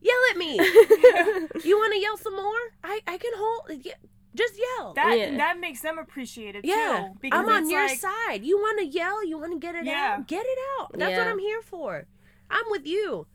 [0.02, 0.54] Yell at me.
[1.64, 2.64] you want to yell some more?
[2.84, 3.84] I I can hold.
[3.84, 3.94] Yeah,
[4.34, 4.94] just yell.
[4.94, 5.38] That Yeah.
[5.38, 7.30] that makes them appreciate it yeah, too.
[7.32, 8.44] I'm on your like, side.
[8.44, 9.26] You want to yell?
[9.26, 10.18] You want to get it Yeah.
[10.20, 10.28] out?
[10.28, 10.98] Get it out.
[10.98, 12.06] That's what I'm here for.
[12.50, 13.28] I'm with you.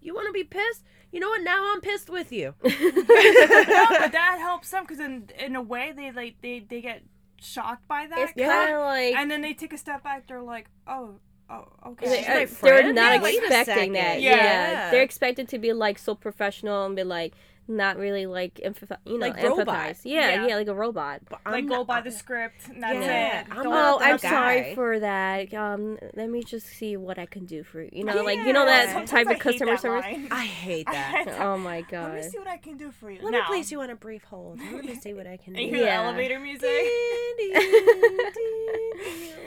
[0.00, 0.84] You want to be pissed?
[1.10, 1.42] You know what?
[1.42, 2.54] Now I'm pissed with you.
[2.62, 7.02] no, but that helps them because in in a way they like they they get
[7.40, 8.18] shocked by that.
[8.18, 8.48] It's Yeah.
[8.48, 10.26] kind of like And then they take a step back.
[10.28, 11.18] They're like, oh,
[11.50, 12.06] oh, okay.
[12.06, 14.20] Is it- Like, my they're not Yeah, expecting that.
[14.20, 14.36] Yeah.
[14.36, 14.90] Yeah.
[14.90, 17.32] they're expected to be like so professional and be like
[17.68, 19.66] not really like emph- you know Like robot.
[19.66, 20.00] empathize.
[20.04, 20.46] Yeah, Yeah.
[20.46, 21.20] yeah, like a robot.
[21.28, 22.68] But like I'm go not- by the script.
[22.68, 23.46] And that's Yeah, it.
[23.50, 25.52] I'm Oh, I'm sorry for that.
[25.54, 27.90] Um, let me just see what I can do for you.
[27.92, 30.02] You know, like you know that Sometimes type I of customer service.
[30.04, 30.28] line.
[30.30, 31.26] I hate that.
[31.40, 32.14] Oh my god.
[32.14, 33.20] Let me see what I can do for you.
[33.22, 33.40] Let now.
[33.40, 34.58] me place you on a brief hold.
[34.72, 35.60] Let me see what I can do.
[35.60, 36.02] And you hear Yeah.
[36.02, 36.70] the elevator music,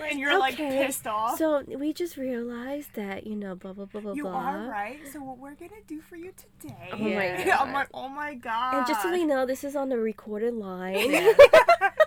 [0.10, 1.38] and you're like pissed off.
[1.38, 4.34] So we just realized that you know blah blah blah blah you blah.
[4.34, 5.00] are right.
[5.12, 6.90] So what we're gonna do for you today?
[6.94, 7.10] Oh my
[7.46, 7.58] Yeah.
[7.60, 8.76] I'm like, oh my god.
[8.76, 11.12] And just so we know, this is on the recorded line.
[11.12, 11.34] Yeah.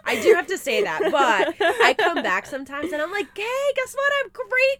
[0.06, 3.72] I do have to say that, but I come back sometimes and I'm like, hey,
[3.74, 4.12] guess what?
[4.12, 4.78] I have great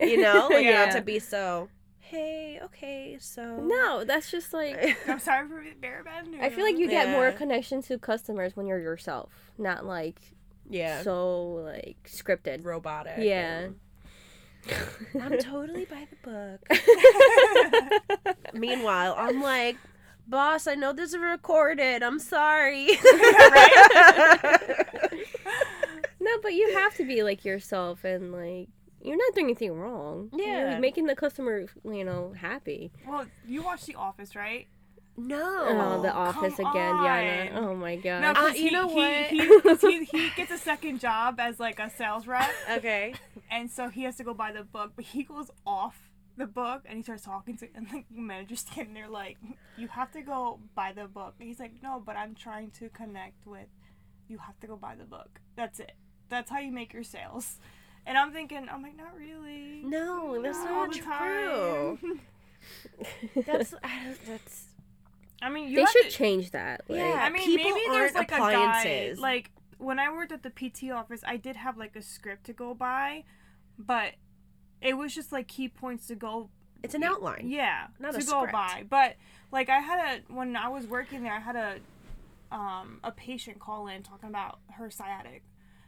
[0.00, 0.10] news.
[0.12, 0.86] You know, like Yeah.
[0.86, 1.68] not to be so.
[1.98, 6.40] Hey, okay, so No, that's just like I'm sorry for very bad news.
[6.42, 10.18] I feel like you get more connection to customers when you're yourself, not like
[10.70, 12.64] yeah, so like scripted.
[12.64, 13.14] robotic.
[13.18, 13.68] Yeah.
[15.14, 16.60] and I'm totally by the book.
[18.54, 19.76] Meanwhile, I'm like,
[20.28, 22.02] boss, I know this is recorded.
[22.02, 22.88] I'm sorry.
[26.20, 28.68] No, but you have to be like yourself and like
[29.00, 30.28] you're not doing anything wrong.
[30.32, 30.78] You're Yeah.
[30.78, 32.90] making the customer, you know, happy.
[33.06, 34.66] Well, you watch The Office, right?
[35.16, 35.64] no.
[35.68, 37.50] Oh, the come office again, Diana.
[37.56, 37.64] on.
[37.64, 38.20] Oh my god.
[38.22, 39.26] No, 'cause Uh, you know he, what?
[39.26, 43.14] He, 'cause he, he gets a second job as like a sales rep, Okay.
[43.50, 46.07] and so he has to go buy the book, but he goes off
[46.38, 49.36] the book and he starts talking to, and the manager's standing there like,
[49.76, 51.34] you have to go buy the book.
[51.38, 53.66] And he's like, no, but I'm trying to connect with.
[54.28, 55.40] You have to go buy the book.
[55.56, 55.92] That's it.
[56.28, 57.56] That's how you make your sales.
[58.06, 59.82] And I'm thinking, I'm like, not really.
[59.84, 61.98] No, that's not true.
[63.46, 64.64] That's I don't- that's
[65.40, 66.82] I mean, you they should to, change that.
[66.88, 67.20] Like, Yeah.
[67.22, 69.18] I mean, people maybe there's like appliances.
[69.18, 69.22] a guy.
[69.22, 72.52] Like when I worked at the PT office, I did have like a script to
[72.52, 73.22] go by,
[73.78, 74.14] but
[74.80, 76.50] it was just like key points to go.
[76.82, 77.48] it's an outline.
[77.48, 78.52] Yeah, Not to a go script.
[78.52, 78.84] by.
[78.88, 79.16] But
[79.52, 81.76] like I had a when I was working there, I had a
[82.54, 85.42] um a patient call in talking about her sciatic.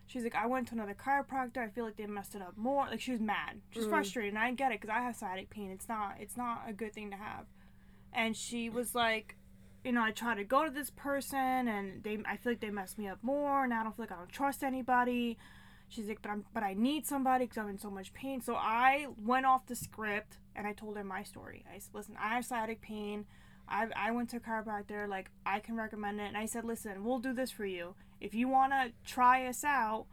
[0.07, 1.59] She's like, I went to another chiropractor.
[1.59, 2.87] I feel like they messed it up more.
[2.91, 3.61] Like she was mad.
[3.71, 3.91] She's Mm.
[3.91, 5.71] frustrated, and I get it because I have sciatic pain.
[5.71, 7.47] It's not it's not a good thing to have.
[8.13, 9.37] And she was like,
[9.85, 12.71] you know, I try to go to this person, and they I feel like they
[12.71, 15.39] messed me up more, and I don't feel like I don't trust anybody.
[15.91, 18.41] She's like, but I'm but I need somebody because I'm in so much pain.
[18.41, 21.65] So I went off the script and I told her my story.
[21.69, 23.27] I said, listen, I have sciatic pain.
[23.69, 26.25] I, I went to a chiropractor, like, I can recommend it.
[26.25, 27.95] And I said, listen, we'll do this for you.
[28.21, 30.07] If you want to try us out,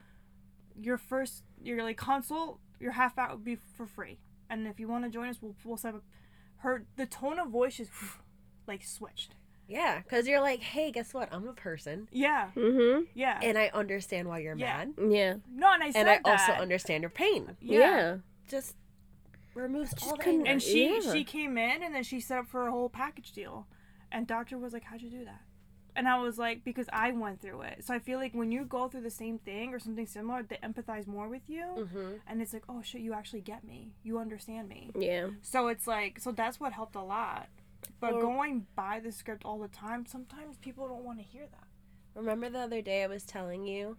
[0.80, 4.20] your first, your, like, consult, your half out would be for free.
[4.50, 6.04] And if you want to join us, we'll, we'll set up.
[6.58, 7.90] Her, the tone of voice is,
[8.68, 9.34] like, switched.
[9.68, 11.28] Yeah, because you're like, hey, guess what?
[11.34, 13.04] I'm a person, Yeah, Mm-hmm.
[13.14, 13.40] yeah.
[13.44, 14.86] and I understand why you're Yeah.
[14.86, 15.36] mad, Yeah.
[15.52, 16.26] no, and I said and I that.
[16.26, 17.58] also understand your pain.
[17.60, 18.18] Yeah.
[18.48, 18.76] Just
[19.56, 20.50] removes all the anger.
[20.50, 21.12] And she Yeah.
[21.14, 23.68] she came in and then she set up for a whole package deal.
[24.12, 25.42] And doctor was like, How'd you do that?
[25.96, 27.84] And I was like, Because I went through it.
[27.84, 30.58] So I feel like when you go through the same thing or something similar, they
[30.58, 31.64] empathize more with you.
[31.76, 32.12] mm-hmm.
[32.28, 33.92] And it's like, Oh shit, you actually get me.
[34.04, 34.92] You understand me.
[34.98, 35.28] Yeah.
[35.42, 37.48] So it's like so that's what helped a lot.
[38.00, 41.46] But Well- going by the script all the time, sometimes people don't want to hear
[41.52, 41.64] that.
[42.16, 43.98] Remember the other day I was telling you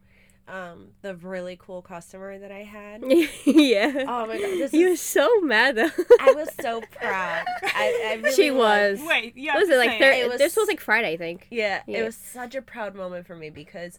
[0.49, 3.03] um the really cool customer that I had.
[3.45, 4.05] yeah.
[4.09, 5.91] Oh my god, this you were so mad though.
[6.21, 7.45] I was so proud.
[7.63, 8.99] I, I really she was.
[9.03, 9.57] Wait, yeah.
[9.59, 9.99] Was it like?
[9.99, 11.47] Thir- Thir- it was- this was like Friday, I think.
[11.51, 11.99] Yeah, Yeah.
[11.99, 13.99] it was such a proud moment for me because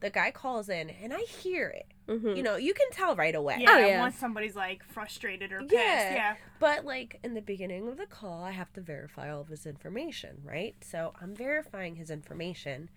[0.00, 1.86] the guy calls in and I hear it.
[2.20, 3.58] hmm You know, you can tell right away.
[3.60, 3.98] Yeah, Oh, yeah.
[4.00, 5.72] once somebody's like frustrated or pissed.
[5.74, 6.14] Yeah.
[6.14, 6.36] Yeah.
[6.60, 9.66] But like in the beginning of the call, I have to verify all of his
[9.66, 10.76] information, right?
[10.82, 12.90] So I'm verifying his information,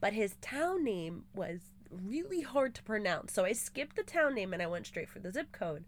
[0.00, 3.32] but his town name was really hard to pronounce.
[3.32, 5.84] So I skipped the town name and I went straight for the zip code.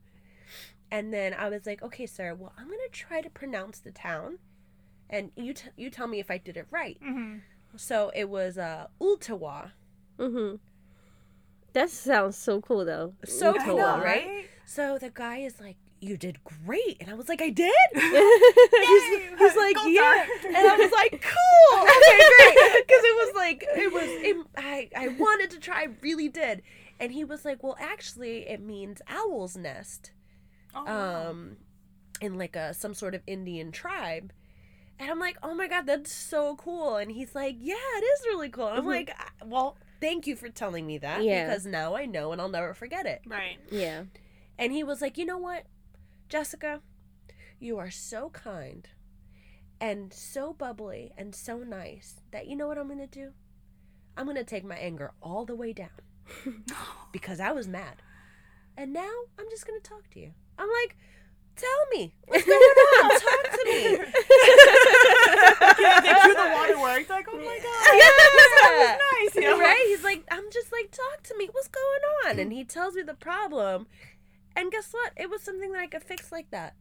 [0.91, 3.91] And then I was like, "Okay, sir, well, I'm going to try to pronounce the
[3.91, 4.39] town
[5.11, 7.39] and you t- you tell me if I did it right." Mm-hmm.
[7.77, 9.73] So it was uh Ooltewah.
[10.19, 10.57] Hmm
[11.73, 13.15] That sounds so cool though.
[13.25, 14.01] So cool, right?
[14.01, 14.51] right?
[14.67, 17.73] So the guy is like, "You did great," and I was like, "I did."
[18.81, 19.05] He's,
[19.39, 23.69] he's like, Go "Yeah," and I was like, "Cool, okay, great," because it was like
[23.75, 24.17] it was.
[24.23, 26.63] It, I I wanted to try, I really did,
[27.01, 30.13] and he was like, "Well, actually, it means owl's nest,
[30.75, 31.57] Oh, um,
[32.21, 34.33] in like a some sort of Indian tribe."
[35.01, 36.97] And I'm like, oh my god, that's so cool.
[36.97, 38.69] And he's like, yeah, it is really cool.
[38.69, 38.87] And I'm Mhm.
[38.87, 41.47] like, "Ah, well, thank you for telling me that Yeah.
[41.47, 43.23] because now I know and I'll never forget it.
[43.27, 43.59] right.
[43.71, 44.05] Yeah.
[44.59, 45.65] And he was like, You know what,
[46.29, 46.81] Jessica?
[47.61, 48.89] You are so kind
[49.81, 53.33] and so bubbly and so nice that you know what I'm going to do?
[54.17, 55.91] I'm going to take my anger all the way down
[57.13, 58.03] because I was mad.
[58.77, 60.33] And now I'm just going to talk to you.
[60.59, 60.97] I'm like,
[61.57, 63.11] Tell me what's going on.
[63.21, 63.99] talk to me.
[65.61, 67.09] yeah, they do the waterworks.
[67.11, 68.99] Like, oh my god, Yeah.
[69.23, 69.35] nice.
[69.35, 69.59] You know?
[69.59, 69.85] right?
[69.89, 71.49] He's like, I'm just like, talk to me.
[71.53, 72.39] What's going on?
[72.39, 73.87] And he tells me the problem.
[74.57, 75.13] And guess what?
[75.17, 76.75] It was something that I could fix like that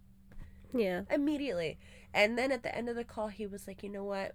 [0.73, 1.01] Yeah.
[1.11, 1.77] immediately.
[2.13, 4.33] And then at the end of the call, he was like, you know what?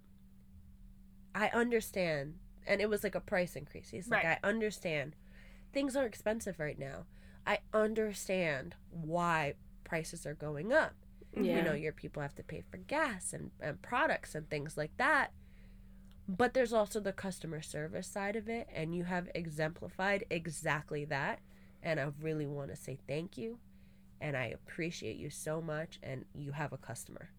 [1.34, 2.34] I understand.
[2.66, 3.88] And it was like a price increase.
[3.90, 4.38] He's like, Right.
[4.42, 5.16] I understand.
[5.72, 7.06] Things are expensive right now.
[7.46, 10.92] I understand why prices are going up.
[11.34, 11.56] Yeah.
[11.56, 14.96] You know, your people have to pay for gas and, and products and things like
[14.98, 15.32] that.
[16.28, 21.40] But there's also the customer service side of it, and you have exemplified exactly that.
[21.82, 23.58] And I really want to say thank you,
[24.20, 25.98] and I appreciate you so much.
[26.02, 27.30] And you have a customer.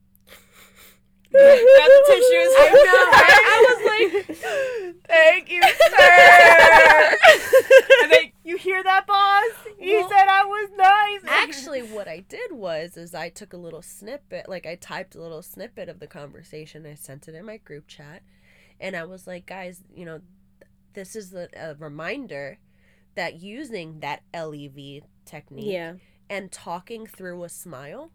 [1.32, 1.39] Got
[1.88, 2.53] the tissues.
[2.60, 3.06] I know.
[3.12, 3.41] right?
[3.49, 7.17] I was like, thank you, sir.
[8.03, 9.73] and then you hear that, boss?
[9.79, 11.21] You Well, said I was nice.
[11.73, 15.21] Actually, what I did was is I took a little snippet, like I typed a
[15.21, 16.86] little snippet of the conversation.
[16.86, 18.21] I sent it in my group chat,
[18.79, 20.21] and I was like, guys, you know,
[20.93, 22.59] this is a, a reminder
[23.15, 25.95] that using that LEV technique Yeah.
[26.29, 28.12] and talking through a smile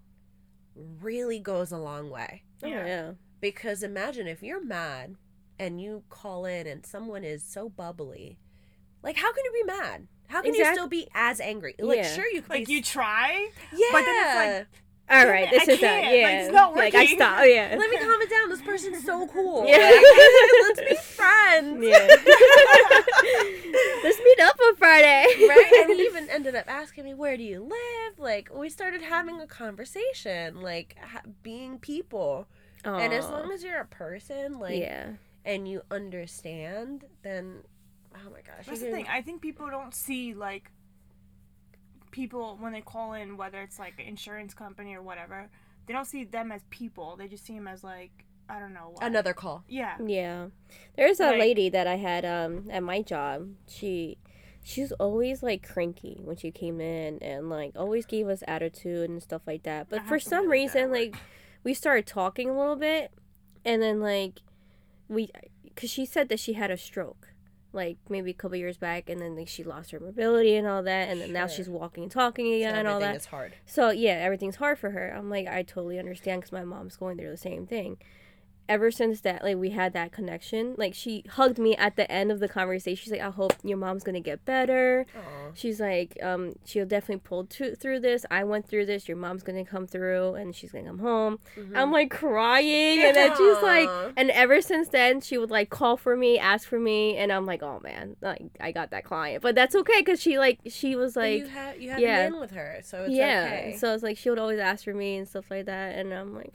[0.74, 2.42] really goes a long way.
[2.62, 2.86] Oh, Yeah.
[2.86, 3.12] yeah.
[3.40, 5.16] Because imagine if you're mad
[5.58, 8.38] and you call in and someone is so bubbly,
[9.02, 10.06] like how can you be mad?
[10.28, 11.74] How can you still be as angry?
[11.78, 12.14] Like Yeah.
[12.14, 13.48] sure you could like be you try.
[13.72, 13.86] yeah.
[13.92, 14.66] but then it's like,
[15.10, 15.44] All Damn right.
[15.44, 15.86] it, This I is that.
[16.02, 16.04] can't.
[16.04, 16.40] Like, Yeah.
[16.42, 17.16] it's not Like I working.
[17.16, 17.38] stop.
[17.46, 17.74] Yeah.
[17.78, 18.48] Let me calm it down.
[18.50, 19.66] This person's so cool.
[19.66, 19.78] Yeah.
[19.78, 21.82] Like, let's be friends.
[21.82, 22.06] Yeah.
[24.04, 25.24] Let's meet up on Friday.
[25.48, 25.72] right?
[25.82, 29.40] And he even ended up asking me, "Where do you live?" Like we started having
[29.40, 32.46] a conversation, like ha- being people.
[32.84, 35.08] And as long as you're a person, like, yeah.
[35.44, 37.62] and you understand, then
[38.26, 39.06] oh my gosh, That's the thing.
[39.08, 40.70] I think people don't see like
[42.10, 45.48] people when they call in, whether it's like an insurance company or whatever.
[45.86, 47.16] They don't see them as people.
[47.16, 48.90] They just see them as like I don't know.
[48.94, 49.04] What.
[49.04, 49.64] Another call.
[49.68, 49.96] Yeah.
[50.04, 50.46] Yeah.
[50.96, 53.48] There's a Like- lady that I had um at my job.
[53.68, 54.18] She
[54.62, 59.08] she was always like cranky when she came in and like always gave us attitude
[59.08, 59.88] and stuff like that.
[59.88, 61.16] But I for some somebody that reason like
[61.64, 63.12] we started talking a little bit
[63.64, 64.40] and then like
[65.08, 65.30] we
[65.76, 67.27] cuz she said that she had a stroke
[67.78, 70.82] like maybe a couple years back and then like she lost her mobility and all
[70.82, 73.16] that and then now she's walking and talking So again and all that.
[73.16, 73.54] is hard.
[73.64, 75.14] So yeah, everything's hard for her.
[75.16, 77.96] I'm like, I totally understand because my mom's going through the same thing.
[78.68, 82.30] Ever since that, like we had that connection, like she hugged me at the end
[82.30, 83.02] of the conversation.
[83.02, 85.06] She's like, I hope your mom's gonna get better.
[85.16, 85.20] Aw.
[85.54, 88.26] She's like, um, she'll definitely pull to- through this.
[88.30, 89.08] I went through this.
[89.08, 91.38] Your mom's gonna come through, and she's gonna come home.
[91.74, 95.96] I'm like crying, and then she's like, and ever since then, she would like call
[95.96, 99.42] for me, ask for me, and I'm like, oh man, like I got that client,
[99.42, 102.18] but that's okay because she like she was But like, you have you have yeah.
[102.26, 103.44] an in with her, so it's yeah.
[103.46, 103.76] okay.
[103.78, 106.34] So it's like she would always ask for me and stuff like that, and I'm
[106.34, 106.54] like,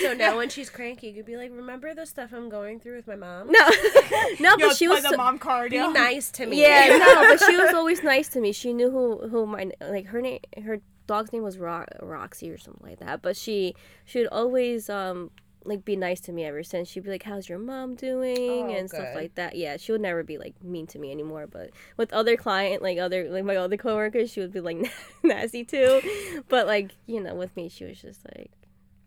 [0.00, 2.96] So now when she's cranky, you could be like, "Remember the stuff I'm going through
[2.96, 3.50] with my mom?
[3.50, 3.58] no,
[4.40, 5.70] no, Yo, but she was the so- mom card.
[5.70, 8.52] Be nice to me." yeah, no, but she was always nice to me.
[8.52, 12.58] She knew who who my like her name her dog's name was Ro- Roxy or
[12.58, 13.22] something like that.
[13.22, 15.30] But she she would always um
[15.64, 16.88] like be nice to me ever since.
[16.88, 19.56] She'd be like, "How's your mom doing?" Oh, and stuff like that.
[19.56, 21.46] Yeah, she would never be like mean to me anymore.
[21.46, 24.90] But with other client, like other like my other coworkers, she would be like
[25.22, 26.00] nasty too.
[26.48, 28.50] But like you know, with me, she was just like,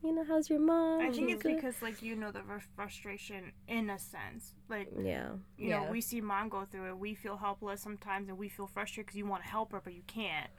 [0.03, 1.01] you know, how's your mom?
[1.01, 4.53] I think it's because like you know the fr- frustration in a sense.
[4.69, 5.91] Like yeah, you know Yeah.
[5.91, 6.97] we see mom go through it.
[6.97, 9.93] We feel helpless sometimes, and we feel frustrated because you want to help her, but
[9.93, 10.49] you can't.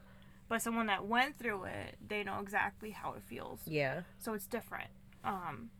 [0.48, 3.60] But someone that went through it, they know exactly how it feels.
[3.66, 4.02] Yeah.
[4.18, 4.90] So it's different.
[5.24, 5.70] Um,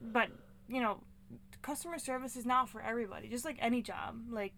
[0.00, 0.28] but
[0.68, 1.00] you know,
[1.62, 3.28] customer service is not for everybody.
[3.28, 4.52] Just like any job, like.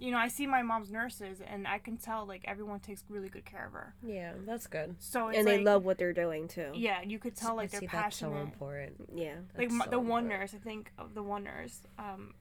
[0.00, 3.28] You know, I see my mom's nurses, and I can tell like everyone takes really
[3.28, 3.94] good care of her.
[4.02, 4.96] Yeah, that's good.
[4.98, 6.70] So it's and they like, love what they're doing too.
[6.74, 8.94] Yeah, you could tell like See, they're that's so important.
[9.14, 9.34] Yeah.
[9.58, 10.28] like my, so the one important.
[10.52, 12.34] nurse i think of the one nurse um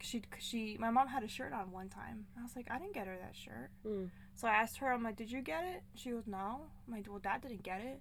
[0.00, 2.94] she she my mom had a shirt on one time i was like i didn't
[2.94, 4.08] get her that shirt Mm.
[4.34, 7.06] so i asked her i'm like did you get it she goes no i'm like
[7.08, 8.00] well dad didn't get it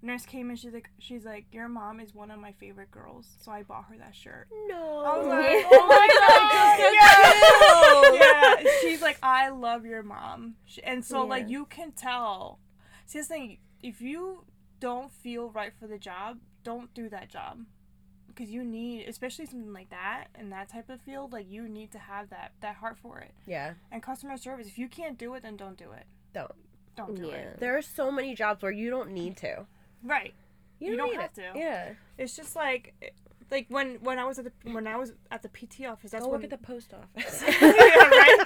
[0.00, 3.26] nurse came in she's like she's like your mom is one of my favorite girls
[3.42, 5.02] so i bought her that shirt No.
[5.04, 6.78] I was like, oh my god,
[8.14, 8.54] yeah.
[8.60, 8.70] yeah.
[8.80, 12.58] She's like, I love your mom, and so like you can tell.
[13.06, 14.44] See, this thing, if you
[14.80, 17.60] don't feel right for the job, don't do that job,
[18.28, 21.90] because you need, especially something like that in that type of field, like you need
[21.92, 23.32] to have that that heart for it.
[23.46, 23.74] Yeah.
[23.90, 26.04] And customer service, if you can't do it, then don't do it.
[26.34, 26.52] Don't.
[26.96, 27.34] Don't do Yeah.
[27.34, 27.60] it.
[27.60, 29.66] There are so many jobs where you don't need to.
[30.02, 30.34] Right.
[30.80, 31.52] You don't need have it.
[31.54, 31.58] to.
[31.58, 31.92] Yeah.
[32.18, 32.94] It's just like.
[33.50, 36.24] Like when when I was at the when I was at the PT office, that's
[36.24, 37.42] Go when work at the post office.
[37.46, 38.44] yeah, right?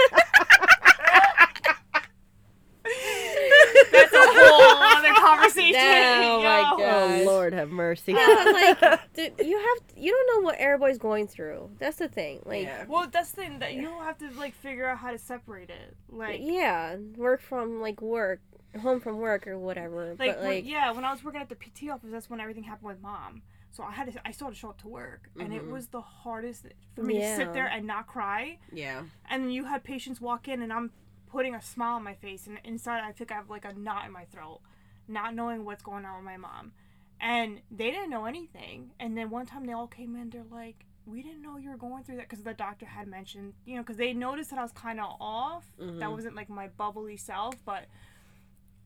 [3.93, 5.75] That's a whole other conversation.
[5.81, 7.21] Oh my God.
[7.21, 8.13] Oh Lord, have mercy.
[8.13, 8.45] Yeah,
[8.81, 11.71] like, dude, you have you don't know what Airboy's going through.
[11.79, 12.41] That's the thing.
[12.45, 12.85] Like, Yeah.
[12.89, 15.71] Well, that's the thing that you don't have to like figure out how to separate
[15.71, 15.97] it.
[16.09, 18.41] Like, yeah, work from like work,
[18.81, 20.09] home from work or whatever.
[20.11, 22.41] like, but when- like, yeah, when I was working at the PT office, that's when
[22.41, 23.43] everything happened with mom.
[23.73, 25.71] So I had to, I still had to show up to work, and it Mhm.
[25.71, 28.59] was the hardest for me to sit there and not cry.
[28.71, 29.03] yeah.
[29.31, 30.91] And you had patients walk in, and I'm
[31.27, 34.05] putting a smile on my face, and inside I think I have like a knot
[34.05, 34.61] in my throat,
[35.09, 36.73] not knowing what's going on with my mom.
[37.19, 38.91] And they didn't know anything.
[39.01, 41.77] And then one time they all came in, they're like, "We didn't know you were
[41.79, 44.63] going through that," because the doctor had mentioned, you know, because they noticed that I
[44.63, 45.65] was kind of off.
[45.79, 46.13] That Mhm.
[46.13, 47.87] wasn't like my bubbly self, but.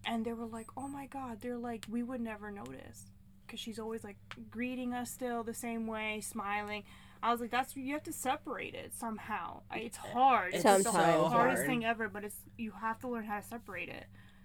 [0.05, 3.11] And they were like, "Oh my God!" They're like, "We would never notice."
[3.47, 4.17] Because she's always like
[4.51, 6.83] greeting us still the same way, smiling.
[7.23, 9.63] I was like, "That's you have to separate it somehow.
[9.75, 10.55] It's hard.
[10.55, 11.33] It's It's the so hardest
[11.63, 11.67] hard.
[11.67, 14.05] thing ever, but it's you have to learn how to separate it.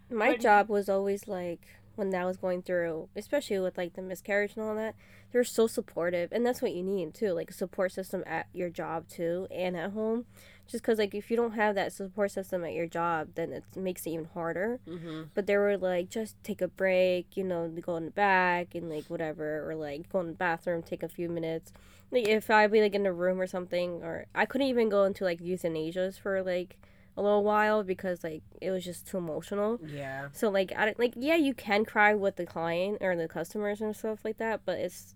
[0.10, 1.62] my but- job was always like
[1.96, 4.96] when that was going through, especially with like the miscarriage and all that.
[5.32, 8.70] They're so supportive, and that's what you need too, like a support system at your
[8.70, 10.26] job too and at home.
[10.68, 13.64] Just because like if you don't have that support system at your job, then it
[13.76, 14.80] makes it even harder.
[14.88, 15.24] Mm-hmm.
[15.34, 18.90] but they were like just take a break you know go in the back and
[18.90, 21.72] like whatever or like go in the bathroom take a few minutes
[22.12, 25.04] like if i'd be like in a room or something or i couldn't even go
[25.04, 26.78] into like euthanasias for like
[27.18, 30.28] a little while because like it was just too emotional Yeah.
[30.32, 33.96] so like i like yeah you can cry with the client or the customers and
[33.96, 35.16] stuff like that but it's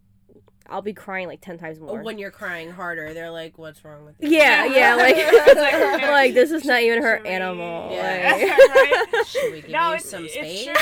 [0.68, 4.06] i'll be crying like 10 times more When you're crying harder, they're like, "What's wrong
[4.06, 7.92] with you?" yeah yeah like like, like this is not even her Should we- animal
[7.92, 8.32] Yeah.
[8.32, 8.42] like-
[8.76, 9.26] right?
[9.28, 10.66] Should we give No, you it's, some it's space?
[10.66, 10.74] true.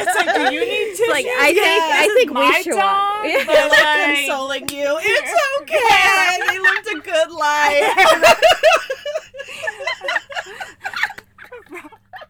[0.00, 1.10] it's like, do you need tissue?
[1.10, 3.44] like i think i think my we should dog, Yeah.
[3.46, 4.98] but, They're like like- consoling you.
[5.00, 6.38] It's okay.
[6.46, 8.38] they lived a good life.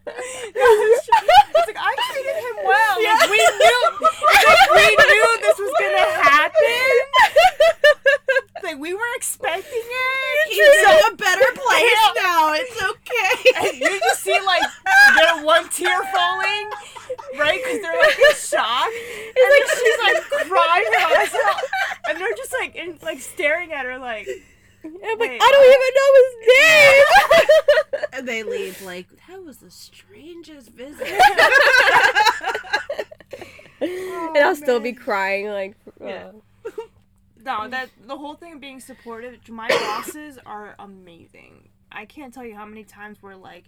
[0.09, 2.97] It's like I treated him well.
[3.03, 3.81] Like we knew,
[4.45, 6.93] like we knew this was gonna happen.
[8.63, 10.49] Like we were expecting it.
[10.49, 12.53] He's in a better place now.
[12.55, 13.69] It's okay.
[13.69, 14.63] And you just see like
[15.17, 16.71] their one tear falling,
[17.39, 17.61] right?
[17.63, 18.89] Because they're like in shock.
[18.89, 21.63] And like, she's like crying her eyes out,
[22.09, 24.29] and they're just like in, like staring at her like.
[24.95, 27.05] I'm like, Wait, I don't even know his name.
[28.19, 31.07] And they leave like that was the strangest visit.
[33.81, 35.01] and I'll still be man.
[35.03, 36.33] crying, like, Yeah.
[36.67, 36.71] uh,
[37.45, 39.39] No, that the whole thing of being supportive.
[39.49, 41.69] My bosses are amazing.
[41.93, 43.65] I can't tell you how many times we're like,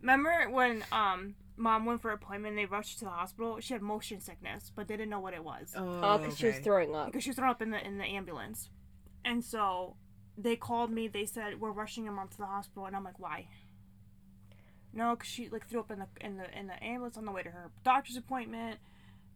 [0.00, 3.58] remember when um mom went for an appointment and they rushed her to the hospital.
[3.60, 6.58] She had motion sickness, but they didn't know what it was oh, because she was
[6.58, 7.06] throwing up.
[7.06, 8.70] because she was thrown up in the in the ambulance,
[9.24, 9.96] and so
[10.38, 11.08] they called me.
[11.08, 13.48] They said we're rushing your mom to the hospital, and I'm like, why?
[14.92, 17.32] No, because she like threw up in the in the in the ambulance on the
[17.32, 18.78] way to her doctor's appointment,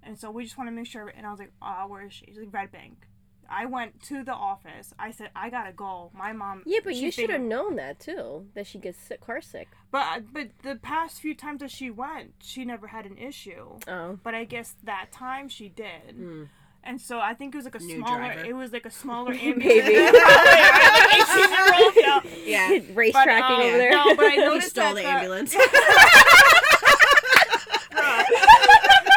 [0.03, 1.09] and so we just want to make sure.
[1.09, 2.27] And I was like, ah, where is she?
[2.27, 3.07] She's like Red Bank.
[3.51, 4.95] I went to the office.
[4.99, 6.11] I said I gotta go.
[6.15, 6.63] My mom.
[6.67, 8.47] Yeah, but you should have known that too.
[8.55, 9.69] That she gets sick, car sick.
[9.91, 13.79] But but the past few times that she went, she never had an issue.
[13.89, 14.19] Oh.
[14.23, 16.15] But I guess that time she did.
[16.15, 16.45] Hmm.
[16.83, 18.19] And so I think it was like a New smaller.
[18.19, 18.45] driver.
[18.45, 19.65] It was like a smaller ambulance.
[19.65, 19.97] Maybe.
[19.97, 22.21] 18-year-old, yeah.
[22.45, 22.81] Yeah.
[22.95, 23.91] Race But, tracking um, over there.
[23.91, 25.55] No, but I He noticed stole that the the- ambulance.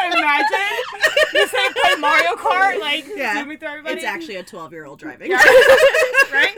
[0.04, 0.76] Imagine
[1.34, 3.34] you say play Mario Kart, like Yeah.
[3.40, 3.96] zooming through everybody.
[3.96, 5.30] it's actually a 12 year old driving.
[5.32, 6.54] right.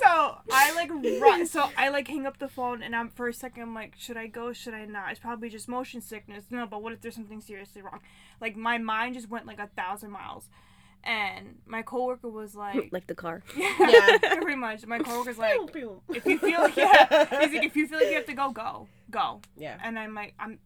[0.00, 0.90] So I like
[1.20, 1.46] run.
[1.46, 3.62] So I like hang up the phone, and I'm for a second.
[3.62, 4.52] I'm like, should I go?
[4.52, 5.10] Should I not?
[5.10, 6.44] It's probably just motion sickness.
[6.50, 8.00] No, but what if there's something seriously wrong?
[8.40, 10.48] Like my mind just went like a thousand miles,
[11.04, 13.42] and my coworker was like, like the car.
[13.56, 14.86] yeah, pretty much.
[14.86, 15.58] My coworker's like,
[16.08, 18.50] if you feel like yeah, he's like, if you feel like you have to go,
[18.50, 19.40] go, go.
[19.56, 19.78] Yeah.
[19.82, 20.58] And I'm like, I'm,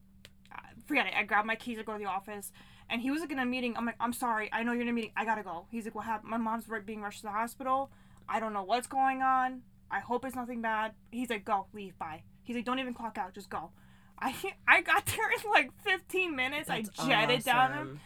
[0.53, 1.14] uh, forget it.
[1.16, 2.53] I grabbed my keys to go to the office,
[2.89, 3.76] and he was like in a meeting.
[3.76, 4.49] I'm like, I'm sorry.
[4.53, 5.12] I know you're in a meeting.
[5.16, 5.66] I gotta go.
[5.70, 6.30] He's like, what happened?
[6.30, 7.91] My mom's being rushed to the hospital.
[8.29, 9.62] I don't know what's going on.
[9.91, 10.93] I hope it's nothing bad.
[11.11, 12.22] He's like, go, leave, bye.
[12.43, 13.70] He's like, don't even clock out, just go.
[14.18, 14.35] I
[14.68, 16.68] I got there in like 15 minutes.
[16.68, 18.01] That's I jetted down him,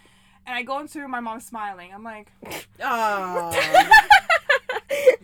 [0.47, 1.93] and I go into my mom smiling.
[1.95, 2.31] I'm like,
[2.83, 3.51] Oh.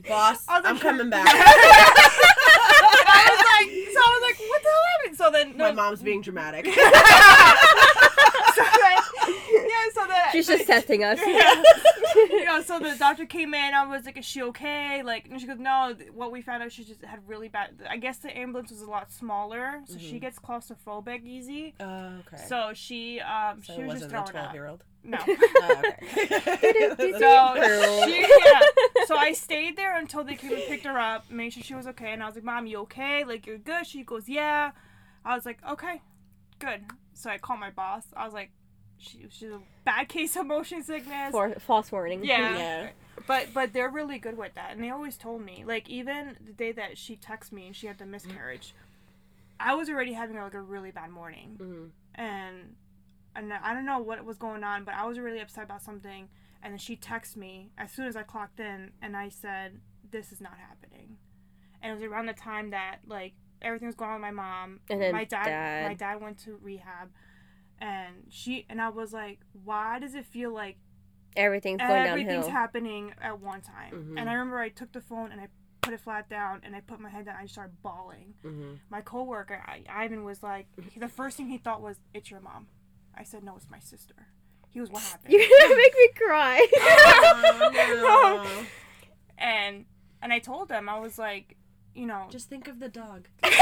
[0.08, 1.26] Boss, was I'm coming back.
[1.26, 5.16] I was like, so I was like, what the hell happened?
[5.16, 6.66] So then, My mom's being dramatic.
[8.54, 11.18] So yeah, so then She's just testing us.
[11.24, 13.74] you know, so the doctor came in.
[13.74, 16.72] I was like, "Is she okay?" Like, and she goes, "No." What we found out,
[16.72, 17.70] she just had really bad.
[17.88, 21.74] I guess the ambulance was a lot smaller, so she gets claustrophobic easy.
[21.80, 22.42] Oh, okay.
[22.48, 24.54] So she, um, So she was just a throwing 12 up.
[24.54, 24.84] year old?
[25.02, 25.18] No.
[25.26, 26.90] Oh, okay.
[27.18, 28.60] So she, yeah.
[29.06, 31.86] So I stayed there until they came and picked her up, made sure she was
[31.88, 33.24] okay, and I was like, "Mom, you okay?
[33.24, 34.70] Like, you're good?" She goes, "Yeah."
[35.24, 36.00] I was like, "Okay,
[36.58, 36.82] good."
[37.14, 38.04] So I called my boss.
[38.16, 38.50] I was like,
[38.98, 42.24] she, "She's a bad case of motion sickness." For false warning.
[42.24, 42.56] Yeah.
[42.58, 42.90] Yeah.
[43.26, 46.52] But but they're really good with that, and they always told me like even the
[46.52, 48.74] day that she texted me and she had the miscarriage,
[49.60, 51.90] I was already having like a really bad morning, Mhm.
[52.16, 52.76] and
[53.36, 56.28] and I don't know what was going on, but I was really upset about something,
[56.62, 60.30] and then she texted me as soon as I clocked in, and I said this
[60.32, 61.16] is not happening,
[61.82, 63.34] and it was around the time that like
[63.64, 65.88] everything was going on with my mom, And then my dad, dad.
[65.88, 67.10] my dad went to rehab.
[67.80, 70.76] And she and I was like, why does it feel like
[71.36, 72.50] Everything's going everything's downhill.
[72.50, 73.92] happening at one time.
[73.92, 74.20] Mhm.
[74.20, 75.48] And I remember I took the phone and I
[75.82, 77.34] put it flat down and I put my head down.
[77.36, 78.34] I started bawling.
[78.44, 78.78] Mhm.
[78.88, 82.68] My coworker I, Ivan was like, the first thing he thought was, "It's your mom."
[83.16, 84.14] I said, "No, it's my sister."
[84.70, 86.66] He was, "What happened?" You're gonna make me cry.
[87.26, 88.66] Oh, no.
[89.38, 89.84] and
[90.22, 91.56] and I told him I was like,
[91.94, 93.26] you know, Just think of the dog.
[93.44, 93.54] Sparky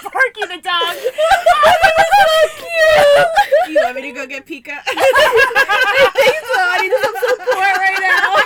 [0.00, 0.96] Sparky the dog.
[1.52, 1.74] Oh,
[2.18, 3.70] so cute.
[3.70, 4.78] You want me to go get Pika?
[4.86, 4.88] I
[6.82, 8.36] need some support right now.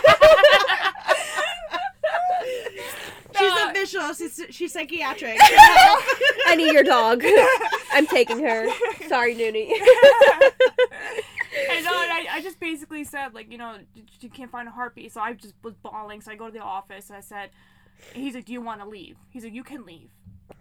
[3.38, 4.12] She's official.
[4.14, 5.38] She's, she's psychiatric.
[6.46, 7.22] I need your dog.
[7.92, 8.66] I'm taking her.
[9.08, 9.70] Sorry, Noonie.
[11.70, 13.78] And, no, and I, I just basically said like you know
[14.20, 15.12] you can't find a heartbeat.
[15.12, 16.20] So i just was bawling.
[16.20, 17.50] So i go to the office and i said
[18.12, 19.16] he's like do you want to leave?
[19.30, 20.10] He's like you can leave.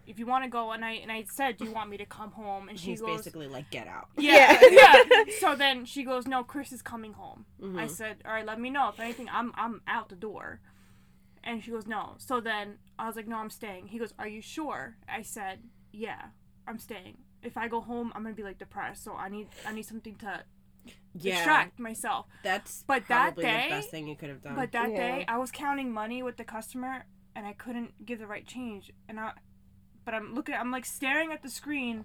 [0.06, 2.06] If you want to go and i and i said do you want me to
[2.06, 2.68] come home?
[2.68, 4.08] And she He's goes basically like, get out.
[4.16, 4.94] yeah yeah.
[5.40, 7.44] so then she goes no chris is coming home.
[7.62, 7.78] Mm-hmm.
[7.78, 8.88] i said all right let me know.
[8.88, 10.60] If anything i'm i'm out the door.
[11.46, 12.14] And she goes no.
[12.18, 13.88] So then i was like no i'm staying.
[13.88, 14.96] He goes are you sure?
[15.08, 15.60] I said
[15.92, 16.22] yeah
[16.66, 17.18] i'm staying.
[17.42, 19.04] If i go home i'm gonna be like depressed.
[19.04, 20.44] So i need i need something to
[21.14, 21.36] Yeah.
[21.36, 24.54] distract myself That's But that probably day- the best thing you could have done.
[24.56, 24.96] but that Yeah.
[24.96, 27.04] day i was counting money with the customer
[27.36, 29.32] and i couldn't give the right change and i
[30.04, 32.04] but i'm looking i'm like staring at the screen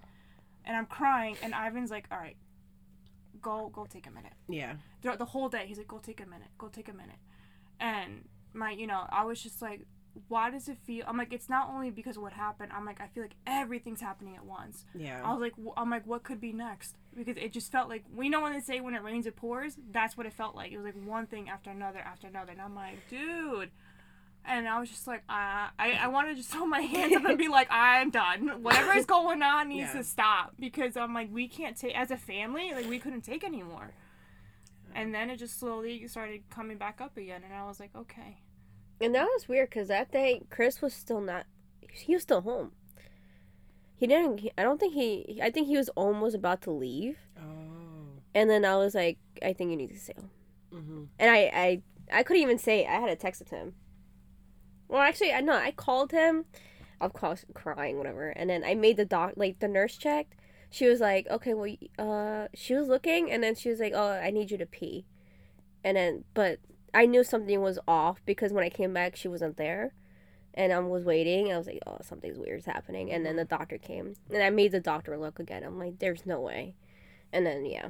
[0.64, 2.36] and i'm crying and ivan's like all right
[3.42, 4.74] go go take a minute yeah.
[5.00, 7.16] throughout the whole day he's like go take a minute go take a minute
[7.80, 9.86] and my you know i was just like
[10.28, 13.00] why does it feel i'm like it's not only because of what happened i'm like
[13.00, 15.20] i feel like everything's happening at once Yeah.
[15.24, 18.04] i was like w- i'm like what could be next because it just felt like
[18.14, 20.72] we know when they say when it rains it pours that's what it felt like
[20.72, 23.70] it was like one thing after another after another and i'm like dude
[24.42, 27.26] and I was just like, uh, I, I want to just throw my hands up
[27.26, 28.62] and be like, I'm done.
[28.62, 29.98] Whatever is going on needs Yeah.
[30.00, 33.44] to stop because I'm like, we can't take as a family, like we couldn't take
[33.44, 33.92] anymore.
[34.94, 38.38] And then it just slowly started coming back up again, and I was like, okay.
[39.00, 41.46] And that was weird because that day Chris was still not.
[41.90, 42.72] He was still home.
[43.96, 44.48] He didn't.
[44.56, 45.40] I don't think he.
[45.42, 48.20] I think he was almost about to leave, oh.
[48.34, 50.30] and then I was like, "I think you need to stay home."
[50.72, 51.02] Mm-hmm.
[51.18, 51.82] And I, I,
[52.18, 52.86] I couldn't even say.
[52.86, 53.74] I had to text him.
[54.88, 55.54] Well, actually, I know.
[55.54, 56.44] I called him.
[57.00, 58.28] Of course, crying, whatever.
[58.30, 60.34] And then I made the doc, like the nurse checked.
[60.70, 64.10] she was like, okay, well, uh, she was looking, and then she was like, oh,
[64.10, 65.04] I need you to pee,
[65.82, 66.58] and then, but
[66.94, 69.94] I knew something was off because when I came back, she wasn't there,
[70.54, 71.52] and I was waiting.
[71.52, 73.56] I was like, oh, something's weird's happening, and then the mm-hmm.
[73.56, 75.64] doctor came, and I made the doctor look again.
[75.64, 76.74] I'm like, there's no way,
[77.32, 77.88] and then yeah,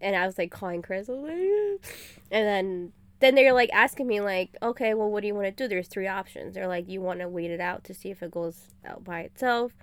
[0.00, 1.94] and I was like calling Chris, I was like,
[2.30, 2.92] and then.
[3.20, 5.68] Then they're like asking me like, okay, well, what do you want to do?
[5.68, 6.54] There's three options.
[6.54, 9.20] They're like, you want to wait it out to see if it goes out by
[9.20, 9.74] itself,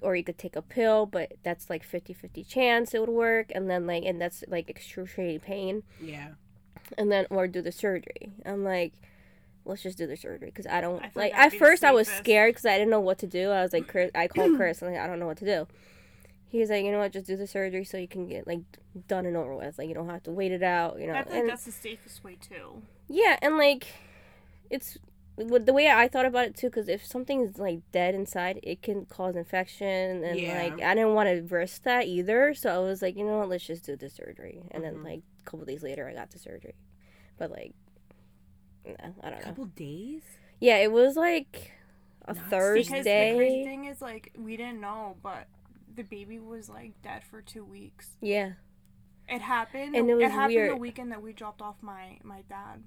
[0.00, 3.68] or you could take a pill but that's like 50-50 chance it would work and
[3.68, 6.34] then like and that's like excruciating pain Yeah.
[6.98, 8.92] And then or do the surgery i'm like
[9.64, 11.84] let's just do the surgery because i don't I like at that'd be the first
[11.84, 14.28] i was scared because i didn't know what to do i was like chris i
[14.28, 15.66] called chris and like i don't know what to do
[16.48, 18.60] He's like you know what just do the surgery so you can get like
[19.08, 21.22] done and over with like you don't have to wait it out you know I
[21.22, 22.82] think and that's the safest way too.
[23.08, 23.88] yeah and like
[24.70, 24.96] it's
[25.36, 29.04] the way I thought about it too, because if something's like dead inside, it can
[29.04, 30.62] cause infection, and Yeah.
[30.62, 32.54] like I didn't want to risk that either.
[32.54, 34.62] So I was like, you know what, let's just do the surgery.
[34.70, 35.04] And then Mhm.
[35.04, 36.74] like a couple days later, I got the surgery,
[37.38, 37.74] but like,
[38.86, 38.92] nah,
[39.22, 39.38] I don't know.
[39.38, 40.22] A couple days.
[40.60, 41.72] Yeah, it was like
[42.26, 42.50] a Nuts.
[42.74, 43.64] Because the crazy Thursday.
[43.64, 45.48] thing is, like, we didn't know, but
[45.94, 48.16] the baby was like dead for two weeks.
[48.20, 48.52] Yeah,
[49.28, 49.94] It happened.
[49.96, 52.82] And it was happened the weekend that we dropped off my my dad.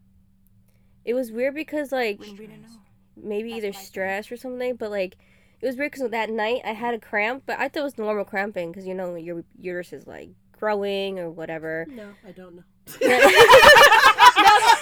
[1.06, 2.82] it was weird because like We, we didn't know.
[3.16, 5.18] maybe That's either what I stress or something, but like.
[5.62, 7.98] It was weird because that night I had a cramp, but I thought it was
[7.98, 10.30] normal cramping because you know your uterus is like
[10.60, 11.86] growing or whatever.
[11.90, 12.64] No, I don't know.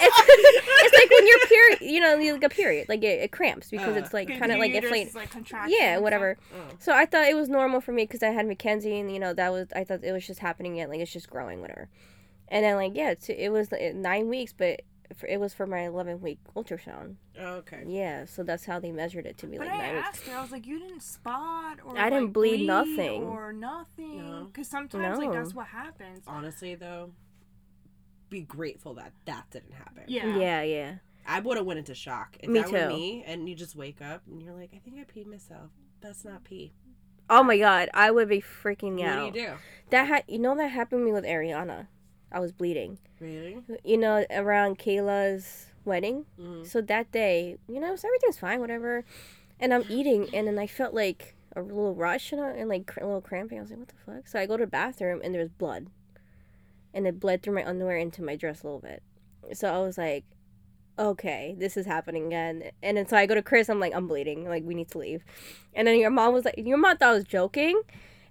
[0.00, 0.28] it's,
[0.82, 3.96] it's like when you're period, you know, like a period, like it, it cramps because
[3.96, 5.14] Uh, it's like kind of like uterus inflated.
[5.14, 6.38] like, contracting Yeah, whatever.
[6.54, 6.74] Oh.
[6.78, 9.34] So I thought it was normal for me because I had Mackenzie, and you know
[9.34, 11.88] that was I thought it was just happening yet, like it's just growing, whatever.
[12.48, 14.80] And then like yeah, it's, it was uh, nine weeks, but
[15.16, 17.16] for, it was for my 11 week ultrasound.
[17.38, 17.84] Oh, okay.
[17.86, 20.08] Yeah, so that's how they measured it to be But like I nine weeks.
[20.08, 23.22] asked her, I was like, you didn't spot or I didn't like, bleed nothing.
[23.24, 24.18] or nothing.
[24.18, 24.44] No.
[24.52, 26.24] Because sometimes like that's what happens.
[26.26, 27.12] Honestly, though,
[28.30, 30.04] be grateful that that didn't happen.
[30.06, 30.36] Yeah.
[30.36, 30.94] Yeah, yeah.
[31.26, 32.88] I would have went into shock if Me that were too.
[32.88, 35.70] me, and you just wake up and you're like, I think I peed myself.
[36.00, 36.72] That's not pee.
[37.30, 39.24] Oh my god, I would be freaking What out.
[39.24, 39.52] What do you do?
[39.90, 41.88] That had you know that happened to me with Ariana.
[42.30, 42.98] I was bleeding.
[43.20, 43.58] Really?
[43.84, 46.26] You know, around Kayla's wedding.
[46.38, 46.66] Mhm.
[46.66, 49.04] So that day, you know, so everything's fine, whatever.
[49.60, 53.00] And I'm eating, and then I felt like a little rush and, and like cr-
[53.00, 53.58] a little cramping.
[53.58, 54.28] I was like, what the fuck?
[54.28, 55.88] So I go to the bathroom, and there's blood.
[56.94, 59.02] And it bled through my underwear into my dress a little bit.
[59.54, 60.24] So I was like,
[60.98, 62.70] okay, this is happening again.
[62.82, 64.48] And then so I go to Chris, I'm like, I'm bleeding.
[64.48, 65.22] Like, we need to leave.
[65.74, 67.80] And then your mom was like, your mom thought I was joking.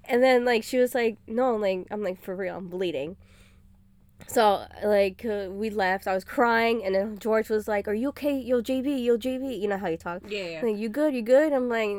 [0.05, 3.17] And then, like, she was like, no, like, I'm like, for real, I'm bleeding.
[4.25, 6.07] So like uh, we left.
[6.07, 8.37] I was crying, and then George was like, "Are you okay?
[8.37, 10.21] Yo, JB, yo, JB." You know how you talk.
[10.27, 10.61] Yeah, yeah.
[10.63, 11.13] Like, you good?
[11.13, 11.53] You good?
[11.53, 11.89] I'm like,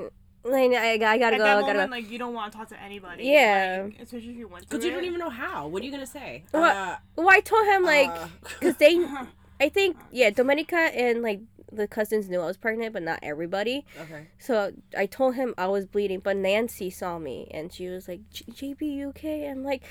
[0.45, 1.45] like I, I gotta At go.
[1.45, 1.97] that I gotta moment, go.
[1.97, 3.25] like you don't want to talk to anybody.
[3.25, 3.83] Yeah.
[3.87, 5.69] like, especially if you went through Because you don't even know how.
[5.69, 6.45] What are you gonna say?
[6.51, 6.77] What?
[6.77, 8.29] Uh, Well, I told him like, uh,
[8.61, 8.97] cause they,
[9.61, 11.41] I think yeah, Domenica and like
[11.73, 13.85] the cousins knew I was pregnant, but not everybody.
[14.01, 14.27] okay.
[14.39, 18.21] So I told him I was bleeding, but Nancy saw me and she was like,
[18.31, 19.83] "J- "JB, you okay?" I'm like,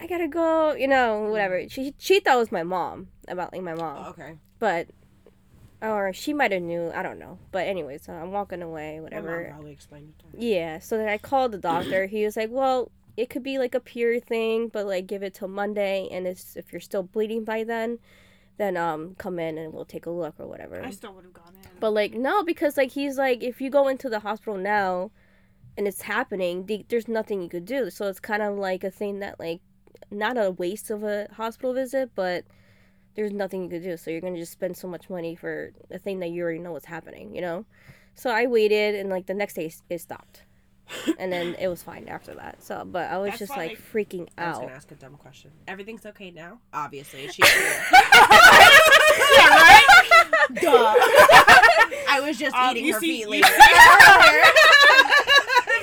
[0.00, 1.68] "I gotta go," you know, whatever.
[1.68, 4.04] She she thought it was my mom about like my mom.
[4.06, 4.36] Oh, okay.
[4.58, 4.88] but
[5.82, 8.96] or she might have knew i don't know but anyway so i'm walking away My
[8.96, 10.32] mom whatever probably explained it to her.
[10.44, 13.74] yeah so then i called the doctor he was like well it could be like
[13.74, 17.44] a period thing but like give it till monday and it's, if you're still bleeding
[17.44, 17.98] by then
[18.58, 21.32] then um come in and we'll take a look or whatever I still would have
[21.32, 21.70] gone in.
[21.80, 25.10] but like no because like he's like if you go into the hospital now
[25.78, 28.90] and it's happening the, there's nothing you could do so it's kind of like a
[28.90, 29.62] thing that like
[30.10, 32.44] not a waste of a hospital visit but
[33.14, 35.98] there's nothing you could do so you're gonna just spend so much money for a
[35.98, 37.64] thing that you already know what's happening you know
[38.14, 40.42] so i waited and like the next day it stopped
[41.18, 43.78] and then it was fine after that so but i was That's just why, like
[43.92, 44.46] freaking out.
[44.46, 45.52] I was gonna ask a dumb question.
[45.68, 46.58] Everything's okay now?
[46.72, 47.80] Obviously, she's here.
[50.60, 50.94] Duh.
[52.08, 53.46] I was just Um, eating you her see- feet you later.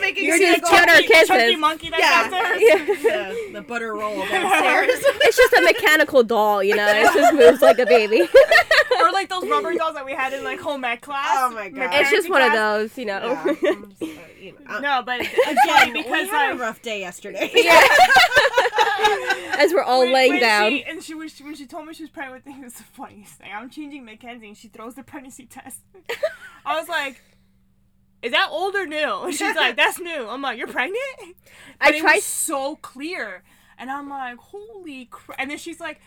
[0.08, 1.58] Making You're sure just to go cheddar eat kisses.
[1.60, 2.30] Monkey that's Yeah.
[2.30, 2.62] downstairs.
[3.04, 3.30] yeah.
[3.30, 4.90] the, the butter roll downstairs.
[5.04, 8.22] it's just a mechanical doll you know it just moves like a baby
[9.02, 11.28] or like those rubber dolls that we had in like home ec class.
[11.38, 11.90] Oh my God.
[11.94, 13.72] it's just Parenting one of those you know Yeah.
[13.72, 14.06] I'm just, uh,
[14.40, 17.52] you know, No, but Again, because we had a rough day yesterday.
[19.58, 21.94] as we're all when- laying when down She, and she was when she told me
[21.94, 23.50] she was pregnant with me, it was the funniest thing.
[23.54, 25.80] I'm changing Mackenzie, and she throws the pregnancy test.
[26.66, 27.22] I was like,
[28.22, 31.00] "Is that old or new?" And she's like, "That's new." I'm like, "You're pregnant?"
[31.82, 33.44] I But it tried so clear,
[33.78, 36.00] and I'm like, "Holy crap!" And then she's like.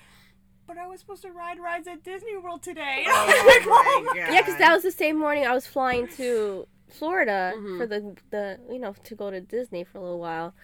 [0.67, 3.03] But I was supposed to ride rides at Disney World today.
[3.09, 4.17] Oh I'm like, my "Oh God.
[4.17, 7.77] Yeah, because that was the same morning I was flying to Florida Mhm.
[7.77, 10.55] for the the you know to go to Disney for a little while,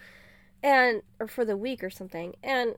[0.63, 2.77] and or for the week or something, and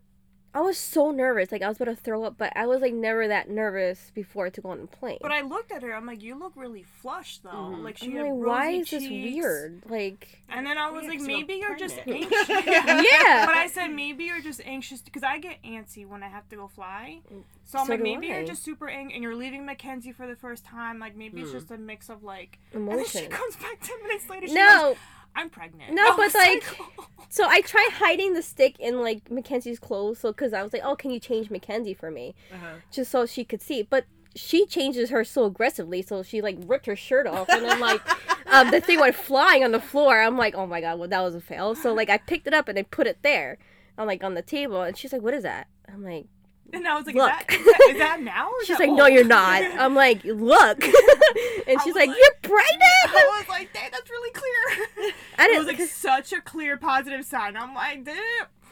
[0.55, 2.95] I was so nervous, like I was about to throw up, but I was like
[2.95, 5.19] never that nervous before to go on a plane.
[5.21, 5.95] But I looked at her.
[5.95, 7.51] I'm like, you look really flushed though.
[7.51, 7.83] Mhm.
[7.85, 9.83] Like she I'm had like, rosy why is this weird?
[9.89, 12.33] Like, And then I was Yeah, like, 'cause you're maybe you're just pregnant.
[12.33, 12.49] anxious.
[13.13, 13.47] Yeah.
[13.47, 16.57] But I said maybe you're just anxious because I get antsy when I have to
[16.57, 17.21] go fly.
[17.67, 18.39] So I'm So like, maybe I.
[18.39, 20.99] you're just super angry and you're leaving Mackenzie for the first time.
[20.99, 21.59] Like maybe it's Hmm.
[21.59, 22.59] just a mix of like.
[22.73, 24.47] And then she comes back ten minutes later.
[24.49, 24.97] She goes, No,
[25.39, 25.95] I'm pregnant.
[25.95, 26.65] No, but, like-
[27.31, 30.83] so I tried hiding the stick in like Mackenzie's clothes, so because I was like,
[30.85, 32.67] oh, can you change Mackenzie for me, Uh-huh.
[32.91, 33.83] just so she could see.
[33.83, 37.81] But she changes her so aggressively, so she like ripped her shirt off, and then
[37.81, 38.01] like
[38.47, 40.21] um, the thing went flying on the floor.
[40.21, 41.75] I'm like, oh my god, well that was a fail.
[41.75, 43.59] So like I picked it up and I put it there,
[43.97, 45.67] on like on the table, and she's like, what is that?
[45.93, 46.27] I'm like,
[46.73, 47.31] and I was like, Look.
[47.31, 48.49] is that, is that, is that now?
[48.49, 49.63] Or is she's that like, no, you're not.
[49.79, 50.85] I'm like, look,
[51.67, 52.83] and she's like, like- you're pregnant.
[53.09, 55.13] I was like, dang, that's really clear.
[55.39, 55.59] I it didn't.
[55.59, 57.57] was like such a clear positive sign.
[57.57, 58.17] I'm like, damn.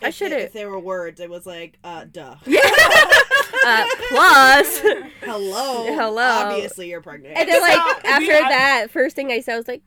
[0.02, 0.40] I should have.
[0.42, 2.34] If there were words, it was like, uh, duh.
[2.44, 2.60] Yeah.
[3.64, 4.80] uh, plus.
[5.22, 5.86] Hello.
[5.86, 6.22] Hello.
[6.22, 7.36] Obviously, you're pregnant.
[7.36, 9.82] And then like So, after I- that, first thing I said I was like,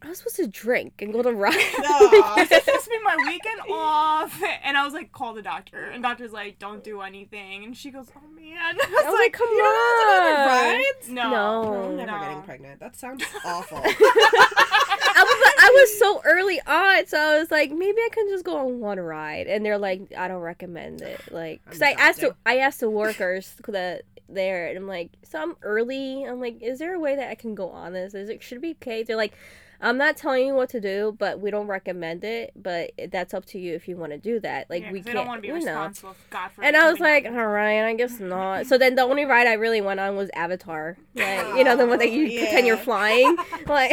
[0.00, 1.54] I was supposed to drink and go to ride.
[1.56, 2.34] Aw.
[2.36, 5.82] This is supposed to be my weekend off, and I was like, call the doctor,
[5.84, 9.20] and doctor's like, don't do anything, and she goes, oh man, I was, I was
[9.20, 10.48] like, come you don't on.
[10.48, 11.08] rides?
[11.08, 11.84] no, No.
[11.88, 12.20] I'm never no.
[12.20, 12.80] getting pregnant.
[12.80, 13.78] That sounds awful.
[13.78, 18.44] I was I was so early on, so I was like, maybe I can just
[18.44, 19.46] go on one ride.
[19.48, 22.34] And they're like, I don't recommend it, like, because I asked the.
[22.46, 26.22] I asked the workers that there, and I'm like, so I'm early.
[26.24, 28.14] I'm like, is there a way that I can go on this?
[28.14, 29.02] Is it should it be okay?
[29.02, 29.34] They're like.
[29.80, 32.52] I'm not telling you what to do, but we don't recommend it.
[32.56, 34.68] But that's up to you if you want to do that.
[34.68, 35.58] Like Yeah, we 'cause can't, don't want to be you know.
[35.58, 36.16] responsible.
[36.30, 37.38] God forbid And I was like, happens.
[37.40, 38.66] all right, I guess not.
[38.66, 40.96] So then the only ride I really went on was Avatar.
[41.14, 43.36] Like, you know, the one that you Oh, pretend you're flying.
[43.66, 43.92] Like,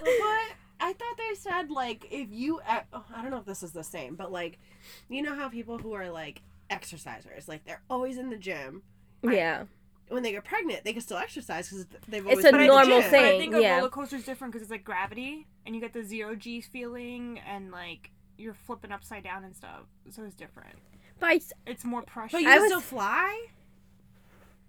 [0.00, 2.60] But I thought they said like if you
[2.92, 4.58] oh, I don't know if this is the same, but like
[5.08, 8.82] you know how people who are like exercisers, like they're always in the gym.
[9.22, 9.64] yeah.
[10.10, 12.66] When they get pregnant, they can still exercise because they've always It's always a been
[12.66, 13.10] normal gym.
[13.10, 13.76] But I think a yeah.
[13.78, 17.38] roller coaster is different because it's like gravity, and you get the zero G feeling,
[17.46, 19.82] and like you're flipping upside down and stuff.
[20.10, 20.74] So it's different.
[21.20, 22.32] But I s It's more pressure.
[22.38, 23.46] But you I can was- still fly.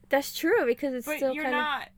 [0.09, 1.13] that's true because it's still.
[1.15, 1.61] But still you're kind of.
[1.61, 1.89] not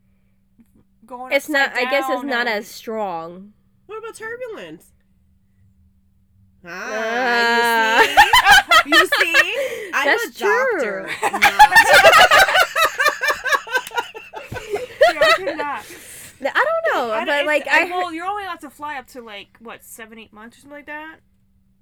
[1.05, 1.31] going.
[1.33, 1.69] It's not.
[1.71, 3.53] upside I guess it's not as strong.
[3.87, 4.93] What about turbulence?
[6.65, 8.01] Uh, Ah,
[8.85, 9.27] you see?
[9.31, 9.89] You see?
[9.93, 11.09] I'm That's a doctor.
[11.19, 11.29] true.
[15.39, 16.55] not- Yeah, I not.
[16.55, 18.97] I don't know, I don't- but like I heard, well, you're only allowed to fly
[18.97, 21.17] up to like what seven, eight months or something like that.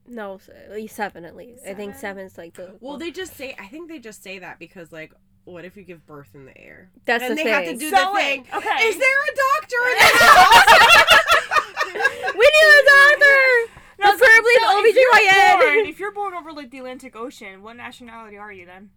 [0.07, 1.61] no, at least seven at least.
[1.63, 2.29] I think Seven?
[2.29, 2.75] seven's like the.
[2.79, 3.55] well, they just say.
[3.59, 5.13] I think they just say that because like,
[5.45, 6.91] what if you give birth in the air?
[7.05, 7.53] that's and the they thing.
[7.53, 8.45] have to do So the thing.
[8.53, 8.83] okay.
[8.87, 11.15] Is there a doctor in the house?
[12.35, 13.41] we need a doctor.
[13.99, 17.61] No, Preferably so an if you're born- If you're born over like the Atlantic Ocean,
[17.61, 18.89] what nationality are you then?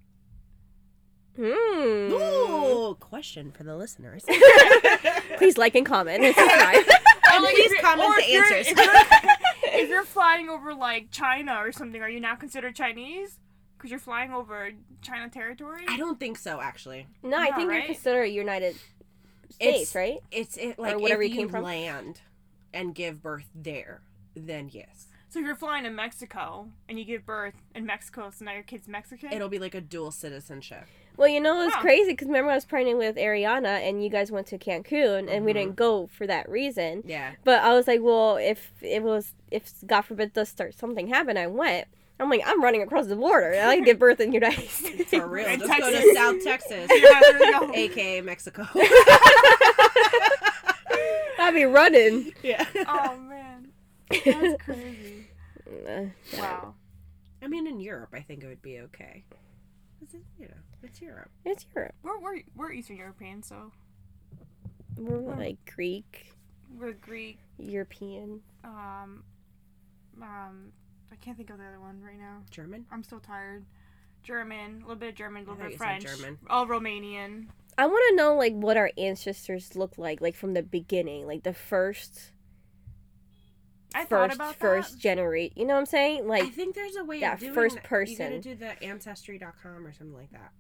[1.37, 2.13] Hmm.
[2.13, 4.25] Ooh, question for the listeners.
[5.39, 6.77] Please like and comment and subscribe.
[7.35, 8.67] Or, like, please if you're- comment the if you're- answers.
[8.69, 13.39] If you're, if you're flying over like China or something, are you now considered Chinese?
[13.77, 14.71] Because you're flying over
[15.03, 15.85] China territory.
[15.89, 17.07] I don't think so, actually.
[17.23, 17.77] No, I No, think right?
[17.79, 18.77] you're considered United
[19.51, 20.19] States, It's- right?
[20.31, 21.65] It's it like whatever if you you came from?
[21.65, 22.21] land
[22.73, 24.01] and give birth there,
[24.37, 28.45] then yes, So if you're flying to Mexico and you give birth in Mexico, so
[28.45, 29.33] now your kid's Mexican.
[29.33, 30.85] it'll be like a dual citizenship.
[31.17, 31.81] Well, you know, it's Huh.
[31.81, 35.45] crazy because remember I was pregnant with Ariana and you guys went to Cancun and
[35.45, 35.55] we Mhm.
[35.55, 37.03] didn't go for that reason.
[37.07, 41.07] Yeah, But I was like, well, if it was, if God forbid does start something
[41.09, 41.87] happen, I went.
[42.19, 43.55] I'm like, I'm running across the border.
[43.55, 45.11] I can give birth in the United States.
[45.11, 45.47] for real.
[45.49, 47.71] In Just go to South Texas, yeah, there you go.
[47.75, 48.67] aka Mexico.
[51.39, 52.33] I'd be running.
[52.43, 52.65] yeah.
[52.89, 53.69] Oh man,
[54.09, 55.27] that's crazy.
[56.39, 56.75] Wow.
[57.43, 59.25] I mean, in Europe, I think it would be okay.
[60.01, 60.55] 'Cause it, you know,
[60.85, 61.31] it's Europe.
[61.45, 61.95] It's Europe.
[62.03, 63.73] We're we're we're Eastern European, so
[64.97, 66.33] We're like Greek,
[66.79, 67.39] we're Greek.
[67.59, 68.41] European.
[68.65, 69.23] Um,
[70.23, 70.73] um,
[71.13, 72.43] I can't think of the other one right now.
[72.51, 72.87] German.
[72.91, 73.65] I'm still tired.
[74.23, 76.05] German, a little bit of German, a little bit of French.
[76.05, 76.39] German.
[76.49, 77.47] Oh, Romanian.
[77.77, 81.43] I want to know like what our ancestors look like, like from the beginning, like
[81.43, 82.31] the first,
[83.95, 84.99] I thought first, about first that.
[85.01, 85.57] generate.
[85.57, 86.27] You know what I'm saying?
[86.29, 87.85] Like I think there's a way that of doing first that.
[87.85, 88.17] You person.
[88.17, 90.53] gotta do the ancestry.com or something like that,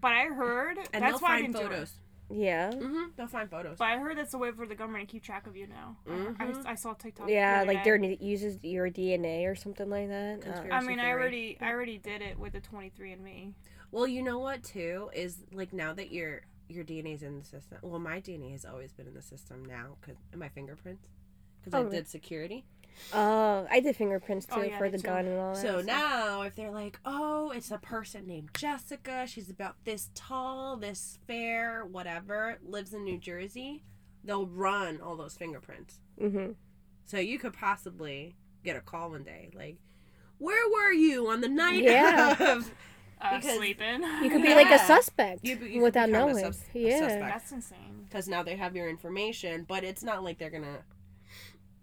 [0.00, 1.74] But I heard and that's they'll why I find didn't do it.
[1.76, 1.92] photos.
[2.30, 3.02] yeah, Mm-hmm.
[3.16, 3.78] They'll find photos.
[3.78, 5.96] But I heard that's a way for the government to keep track of you now.
[6.06, 6.66] I- Mhm.
[6.66, 7.28] I, I saw TikTok.
[7.28, 7.84] yeah, the like day.
[7.84, 10.46] they're it uses your DNA or something like that.
[10.46, 13.52] Uh, I mean, I already, I already did it with the 23andMe.
[13.92, 17.78] Well, you know what too is like now that your your DNA's in the system.
[17.82, 21.04] Well, my DNA has always been in the system now because my fingerprints
[21.64, 21.96] because Oh, I really?
[21.98, 22.64] did security.
[23.12, 25.02] Oh, I did fingerprints too Oh, yeah, for the too.
[25.04, 25.60] gun and all that.
[25.62, 25.84] So stuff.
[25.86, 31.18] now, if they're like, oh, it's a person named Jessica, she's about this tall, this
[31.26, 33.82] fair, whatever, lives in New Jersey,
[34.22, 36.00] they'll run all those fingerprints.
[36.20, 36.52] Mm-hmm.
[37.04, 39.76] So you could possibly get a call one day, like,
[40.38, 42.36] where were you on the night Yeah.
[42.56, 42.70] of?
[43.20, 44.02] Uh, sleeping.
[44.22, 46.44] You could be like a suspect You- you could without become a knowing.
[46.44, 46.98] sus- a yeah.
[46.98, 47.20] suspect.
[47.20, 48.04] That's insane.
[48.04, 50.78] Because now they have your information, but it's not like they're gonna.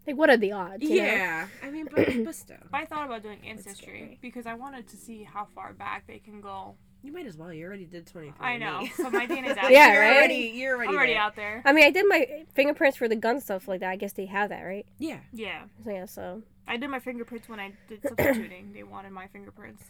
[0.07, 0.83] Like, what are the odds?
[0.83, 1.05] you know?
[1.05, 4.97] Yeah, I mean, but, but still, I thought about doing ancestry because I wanted to
[4.97, 6.75] see how far back they can go.
[7.03, 7.53] you might as well.
[7.53, 8.45] You already did twenty three.
[8.45, 8.87] I know.
[8.97, 9.71] So my DNA's out.
[9.71, 10.15] Yeah, you're right?
[10.17, 10.89] Already, you're already.
[10.89, 11.21] I'm already there.
[11.21, 11.61] out there.
[11.65, 13.89] I mean, I did my fingerprints for the gun stuff like that.
[13.89, 14.85] I guess they have that, right?
[14.99, 15.19] Yeah.
[15.33, 15.63] Yeah.
[15.83, 16.05] So yeah.
[16.05, 18.71] So I did my fingerprints when I did substituting.
[18.73, 19.83] they wanted my fingerprints.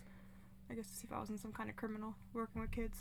[0.69, 2.97] I guess to see if I was in some kind of criminal working with kids.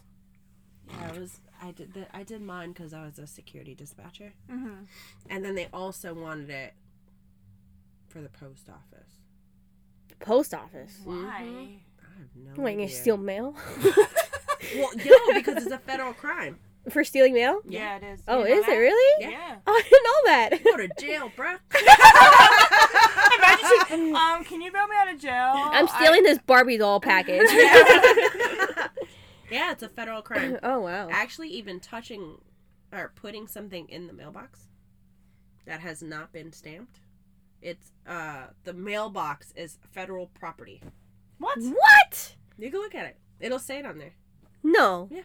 [0.88, 1.40] Yeah, I was.
[1.62, 2.06] I did the.
[2.16, 4.84] I did mine because I was a security dispatcher, Mm-hmm.
[5.28, 6.74] and then they also wanted it
[8.10, 9.12] for the post office.
[10.18, 10.98] post office.
[11.04, 11.80] Why?
[12.02, 12.94] I have no Wait, you idea.
[12.96, 13.54] steal mail
[14.76, 16.58] Well, no, because it's a federal crime.
[16.90, 17.60] for stealing mail?
[17.66, 18.20] Yeah, it is.
[18.28, 19.22] Oh, You know is it really?
[19.24, 19.30] Yeah.
[19.30, 19.56] Yeah.
[19.66, 20.50] Oh, I didn't know that.
[20.52, 21.58] You Go to jail, bruh.
[23.38, 25.52] Imagine she, um, can you bail me out of jail?
[25.54, 27.48] I'm stealing this Barbie doll package.
[29.50, 30.58] yeah, it's a federal crime.
[30.62, 31.08] oh wow.
[31.10, 32.38] Actually, even touching
[32.92, 34.66] or putting something in the mailbox
[35.64, 37.00] that has not been stamped.
[37.62, 40.80] It's uh the mailbox is federal property.
[41.38, 41.58] What?
[41.60, 42.34] What?
[42.58, 43.16] You can look at it.
[43.40, 44.12] It'll say it on there.
[44.62, 45.08] No.
[45.10, 45.22] Yeah.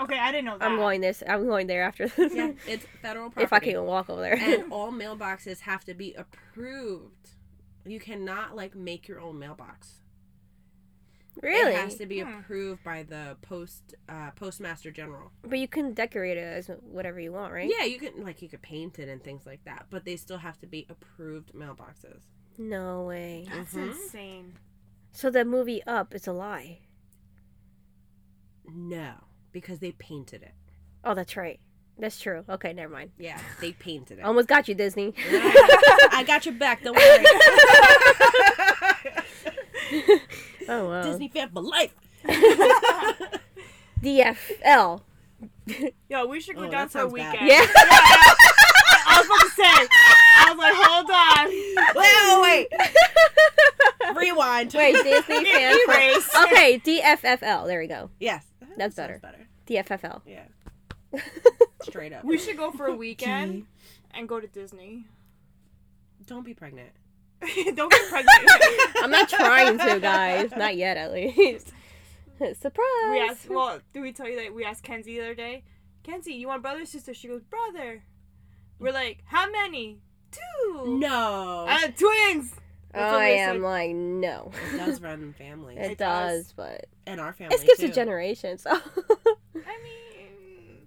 [0.00, 0.64] Okay, I didn't know that.
[0.64, 1.22] I'm going this.
[1.28, 2.34] I'm going there after this.
[2.34, 3.44] Yeah, it's federal property.
[3.44, 4.34] if I can walk over there.
[4.36, 7.30] and all mailboxes have to be approved.
[7.84, 9.99] You cannot like make your own mailbox.
[11.42, 11.72] Really?
[11.72, 12.38] It has to be Hmm.
[12.38, 15.32] approved by the post uh, postmaster general.
[15.42, 17.70] But you can decorate it as whatever you want, right?
[17.78, 20.38] Yeah, you can like you could paint it and things like that, but they still
[20.38, 22.22] have to be approved mailboxes.
[22.58, 23.46] No way.
[23.50, 23.90] That's Mhm.
[23.92, 24.58] insane.
[25.12, 26.80] So the movie Up is a lie.
[28.72, 29.14] No,
[29.52, 30.54] because they painted it.
[31.04, 31.58] Oh, that's right.
[31.98, 32.44] That's true.
[32.48, 33.10] Okay, never mind.
[33.18, 34.22] Yeah, they painted it.
[34.24, 35.12] Almost got you, Disney.
[35.18, 36.82] I got your back.
[36.82, 37.24] Don't worry.
[40.68, 41.02] Oh wow.
[41.02, 41.94] Disney fan for life.
[44.02, 45.00] DFL.
[46.08, 47.32] Yo, we should go Oh, down for a sounds bad.
[47.32, 47.48] weekend.
[47.48, 47.66] Yeah.
[49.06, 49.88] I was about to say.
[50.36, 51.46] I was like, hold on.
[51.96, 54.16] Wait, wait, wait.
[54.16, 54.72] Rewind.
[54.74, 55.76] Wait, Disney fan.
[55.86, 57.66] for- Okay, DFFL.
[57.66, 58.10] There we go.
[58.18, 58.44] Yes,
[58.76, 59.18] That's better.
[59.22, 59.46] better.
[59.66, 60.22] DFFL.
[60.26, 60.46] Yeah,
[61.82, 62.24] straight up.
[62.24, 63.66] We should go for a weekend
[64.12, 65.04] and go to Disney.
[66.26, 66.90] Don't be pregnant.
[67.74, 68.38] Don't get pregnant.
[69.02, 70.50] I'm not trying to, guys.
[70.56, 71.72] Not yet, at least.
[72.38, 73.10] Surprise.
[73.10, 73.48] we asked.
[73.48, 75.64] Well, did we tell you that we asked Kenzie the other day?
[76.02, 77.12] Kenzie, you want brother or sister?
[77.14, 78.02] She goes, brother.
[78.78, 79.98] We're like, how many?
[80.32, 80.98] Two.
[80.98, 82.52] No, Uh, twins.
[82.54, 83.62] oh, That's what I am said.
[83.62, 84.52] like, no.
[84.72, 86.52] it does run in families It, It does, does.
[86.52, 87.86] but and our family it skips too.
[87.86, 88.70] a generation, so.
[88.70, 90.86] I mean,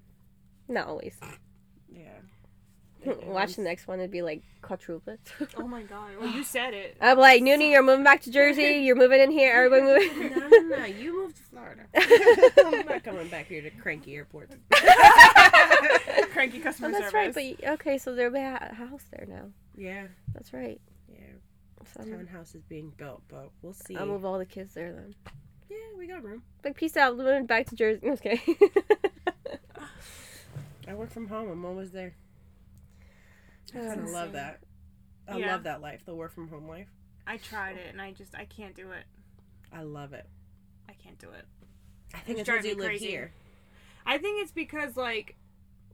[0.69, 1.15] Not always.
[1.91, 2.07] Yeah.
[3.25, 5.19] Watch the next one, it'd be like quadruplets.
[5.57, 6.11] oh my god.
[6.19, 6.97] Well, you said it.
[7.01, 8.63] I'm like, Noonie, you're moving back to Jersey.
[8.85, 9.53] You're moving in here.
[9.53, 10.39] Everybody moving.
[10.39, 10.85] No, no, no.
[10.85, 11.83] You moved to Florida.
[11.95, 14.55] I'm not coming back here to cranky airports.
[16.31, 17.35] Cranky customer Oh, that's service.
[17.35, 17.57] right.
[17.61, 19.45] But okay, so there'll be a house there now.
[19.75, 20.79] Yeah, That's right.
[21.09, 21.17] yeah.
[21.95, 23.95] So Townhouse is being built, but we'll see.
[23.97, 25.13] I'll move all the kids there then.
[25.69, 26.43] Yeah, we got room.
[26.63, 27.17] Like, peace out.
[27.17, 27.99] Moving back to Jersey.
[28.07, 28.41] Okay.
[30.87, 31.49] I work from home.
[31.49, 32.13] I'm always there.
[33.73, 34.59] I kind of love that.
[35.27, 35.51] I Yeah.
[35.53, 36.89] love that life, the work from home life.
[37.25, 39.05] I tried it and I just I can't do it.
[39.71, 40.27] I love it.
[40.89, 41.45] I can't do it.
[42.13, 43.07] I think It's it's because you live crazy.
[43.07, 43.33] here.
[44.05, 45.35] I think it's because like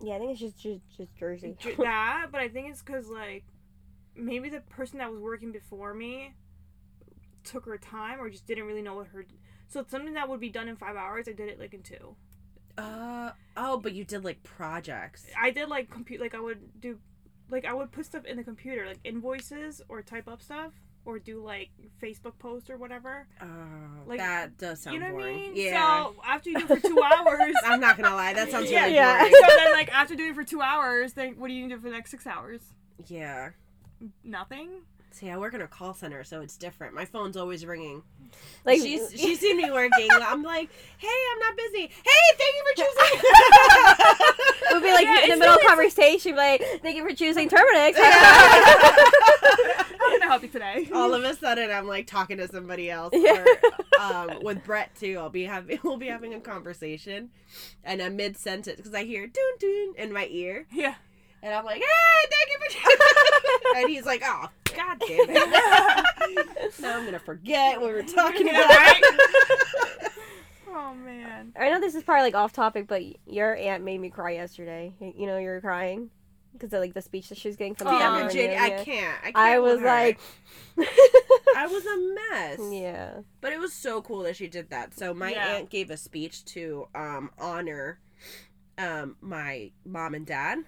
[0.01, 1.55] yeah, I think it's just just, just Jersey.
[1.59, 3.43] j- that, but I think it's because like
[4.15, 6.34] maybe the person that was working before me
[7.43, 9.26] took her time or just didn't really know what her.
[9.67, 11.28] So it's something that would be done in five hours.
[11.28, 12.15] I did it like in two.
[12.78, 15.28] Uh oh, but you did like projects.
[15.39, 16.97] I did like compute like I would do
[17.51, 20.71] like I would put stuff in the computer like invoices or type up stuff
[21.05, 21.69] or do like
[22.01, 23.25] Facebook posts or whatever.
[23.41, 23.45] Oh,
[24.05, 25.51] Like, that does sound you know what I mean?
[25.55, 26.03] Yeah.
[26.05, 27.53] So after you do it for two hours.
[27.65, 29.17] I'm not gonna lie, that sounds yeah, really Yeah.
[29.19, 29.33] boring.
[29.33, 31.81] so then like after doing it for two hours, then what do you gonna do
[31.81, 32.61] for the next six hours?
[33.07, 33.51] Yeah.
[34.23, 34.69] Nothing.
[35.12, 36.93] See, I work in a call center, so it's different.
[36.93, 38.03] My phone's always ringing.
[38.64, 40.07] Like she's she's seen me working.
[40.12, 41.88] I'm like, hey, I'm not busy.
[41.88, 43.22] Hey, thank you for choosing.
[44.72, 47.95] We'll be like Yeah, in the middle of conversation, like, thank you for choosing Terminix.
[47.97, 48.12] How
[50.12, 50.88] can I help you today?
[50.93, 53.12] All of a sudden, I'm like talking to somebody else.
[53.16, 53.43] Yeah.
[53.99, 57.32] Or, um, with Brett too, I'll be having we'll be having a conversation,
[57.84, 60.68] and I'm mid sentence because I hear doon doon in my ear.
[60.72, 60.93] yeah.
[61.41, 66.49] And I'm like, hey, thank you for And he's like, oh, god damn it.
[66.79, 68.95] now I'm going to forget what we were talking about.
[70.71, 71.51] Oh man.
[71.59, 74.93] I know this is probably like off topic, but your aunt made me cry yesterday.
[74.99, 76.09] You know, you were crying
[76.53, 78.51] because of like the speech that she was getting from the Oh, Damn camera it,
[78.51, 79.17] you, I can't.
[79.21, 79.37] I can't.
[79.37, 80.19] I was like,
[81.55, 81.97] I was a
[82.33, 82.73] mess.
[82.73, 84.93] yeah, But it was so cool that she did that.
[84.95, 85.47] So my Yeah.
[85.57, 87.99] aunt gave a speech to um, honor
[88.77, 90.59] um, my mom and dad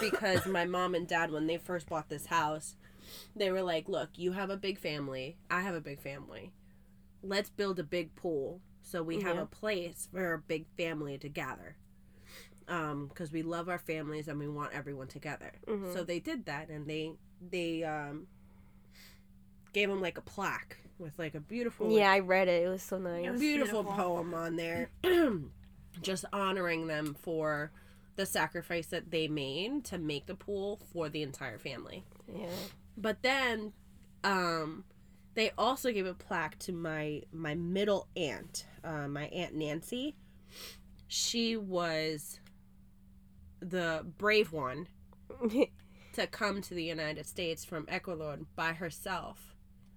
[0.00, 2.76] because my mom and dad, when they first bought this house,
[3.34, 5.36] they were like, "Look, you have a big family.
[5.50, 6.52] I have a big family.
[7.22, 9.42] Let's build a big pool so we have Yeah.
[9.42, 11.76] a place for a big family to gather."
[12.68, 15.52] Um, because we love our families and we want everyone together.
[15.66, 15.92] Mhm.
[15.92, 17.14] So they did that, and they
[17.50, 18.26] they um
[19.72, 22.10] gave him like a plaque with like a beautiful like, yeah.
[22.12, 22.62] I read it.
[22.64, 23.28] It was so nice.
[23.30, 24.04] Was beautiful, beautiful.
[24.04, 24.90] poem on there
[26.02, 27.70] just honoring them for
[28.16, 32.48] the sacrifice that they made to make the pool for the entire family Yeah.
[32.96, 33.72] but then
[34.24, 34.84] um
[35.34, 40.16] they also gave a plaque to my my middle aunt uh, my aunt nancy
[41.06, 42.40] she was
[43.60, 44.86] the brave one
[46.12, 49.54] to come to the United States from Ecuador by herself.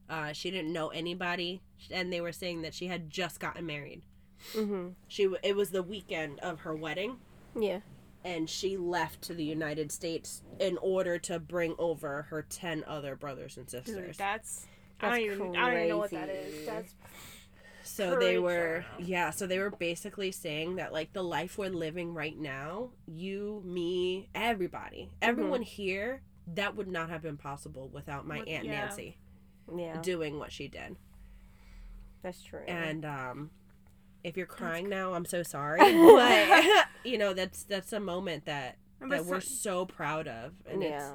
[0.09, 4.01] Uh, she didn't know anybody, and they were saying that she had just gotten married.
[4.55, 4.89] Mm-hmm.
[5.07, 7.17] She it was the weekend of her wedding,
[7.59, 7.79] Yeah.
[8.23, 13.15] And she left to the United States in order to bring over her ten other
[13.15, 14.17] brothers and Dude, sisters.
[14.17, 14.65] that's.
[15.01, 15.55] I That's don't even.
[15.55, 16.65] I don't even know what that crazy.
[16.65, 16.95] That's.
[17.83, 22.13] so they were yeah so they were basically saying that like the life we're living
[22.13, 26.21] right now you me everybody everyone here
[26.55, 28.71] that would not have been possible without my With- aunt yeah.
[28.85, 29.17] nancy
[29.75, 29.99] Yeah.
[30.01, 30.95] doing what she did
[32.21, 32.63] That's true.
[32.69, 33.49] and um
[34.23, 38.77] if you're crying now i'm so sorry but you know that's that's a moment that
[38.99, 41.13] But that we're so- so proud of and yeah.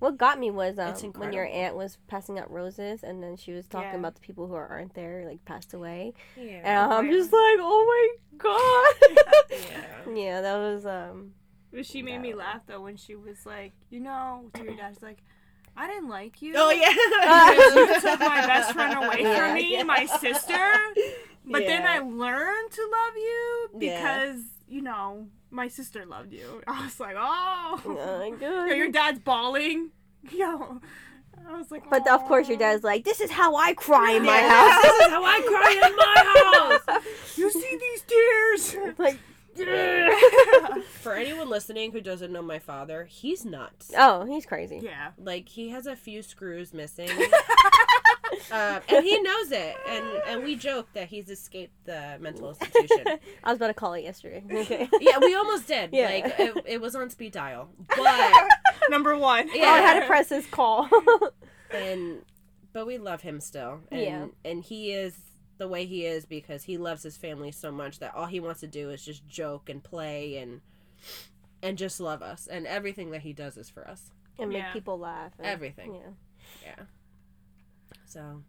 [0.00, 3.50] What got me was um, when your aunt was passing out roses, and then she
[3.50, 3.98] was talking Yeah.
[3.98, 7.84] about the people who aren't there, like passed away, yeah and I'm just like, oh
[7.90, 9.10] my god.
[9.50, 11.32] yeah yeah, that was um.
[11.72, 14.94] But she made me laugh though when she was like, you know, to your dad,
[14.94, 15.18] she's like,
[15.76, 16.54] I didn't like you.
[16.56, 17.52] oh yeah
[17.92, 19.82] you took my best friend away Yeah, from me, yeah.
[19.82, 20.54] my sister.
[21.50, 23.96] But then I learned to love you Yeah.
[24.24, 26.62] because, you know, my sister loved you.
[26.68, 27.80] I was like, oh.
[27.86, 29.90] Oh my Yo, your dad's bawling.
[30.30, 30.80] Yo.
[31.48, 34.24] I was like, But of course, your dad's like, "This is how I cry in
[34.24, 38.76] my house." this is how i cry in my house You see these tears?
[38.98, 39.18] like,
[41.00, 43.92] For anyone listening who doesn't know my father, he's nuts.
[43.96, 44.80] oh, he's crazy.
[44.82, 45.10] yeah.
[45.16, 47.08] Like he has a few screws missing,
[48.52, 49.76] um, and he knows it.
[49.88, 53.18] And and we joke that he's escaped the mental institution.
[53.44, 54.42] I was about to call it yesterday.
[54.50, 54.88] Okay.
[55.00, 55.90] Yeah, we almost did.
[55.92, 56.06] Yeah.
[56.06, 58.32] Like it, it was on speed dial, but
[58.90, 59.48] Number one.
[59.48, 60.00] Oh, I had Yeah.
[60.00, 60.88] to press his call.
[61.70, 62.22] and
[62.72, 63.80] but we love him still.
[63.90, 64.26] And, Yeah.
[64.44, 65.16] and he is
[65.58, 68.60] the way he is because he loves his family so much that all he wants
[68.60, 70.60] to do is just joke and play and
[71.62, 72.46] and just love us.
[72.46, 74.10] And everything that he does is for us.
[74.38, 74.72] and make Yeah.
[74.72, 75.32] people laugh.
[75.38, 75.94] and- Everything.
[75.96, 76.10] Yeah.
[76.62, 76.84] Yeah.
[78.08, 78.42] So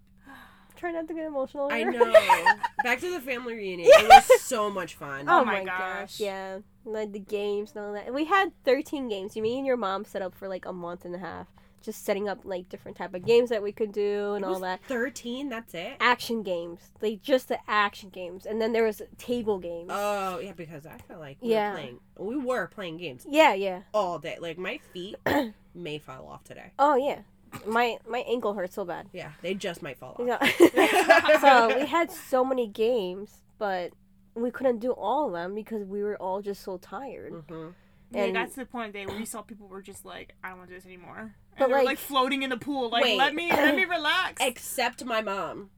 [0.76, 1.68] Try not to get emotional.
[1.70, 2.14] I know.
[2.84, 3.90] Back to the family reunion.
[3.92, 5.26] It was so much fun.
[5.28, 5.78] Oh, Oh my my gosh.
[6.00, 6.20] gosh.
[6.22, 6.60] Yeah.
[6.86, 8.14] Like the games and all that.
[8.14, 9.36] We had 13 games.
[9.36, 11.48] You, Me and your mom set up for like a month and a half.
[11.82, 14.60] Just setting up like different type of games that we could do and It all
[14.62, 14.80] that.
[14.88, 15.98] 13, that's it?
[16.00, 16.92] Action games.
[17.02, 18.46] Like just the action games.
[18.46, 19.90] And then there was table games.
[19.92, 21.72] Oh, yeah, because I felt like we Yeah.
[21.72, 23.82] were playing we were playing games yeah, yeah.
[23.94, 24.38] all day.
[24.40, 25.16] Like my feet
[25.76, 26.72] may fall off today.
[26.80, 27.20] Oh yeah.
[27.66, 29.08] My my ankle hurts so bad.
[29.14, 30.28] Yeah, they just might fall off.
[30.28, 31.40] Yeah.
[31.42, 33.92] so we had so many games, but
[34.36, 37.34] we couldn't do all of them because we were all just so tired.
[37.50, 37.70] hmm
[38.12, 40.70] Yeah, And- that's the point that we saw people were just like, I don't want
[40.70, 41.36] to do this anymore.
[41.58, 43.18] But, And they were like- like floating in the pool, like Wait.
[43.18, 44.42] let me let me relax.
[44.46, 45.70] Except my mom.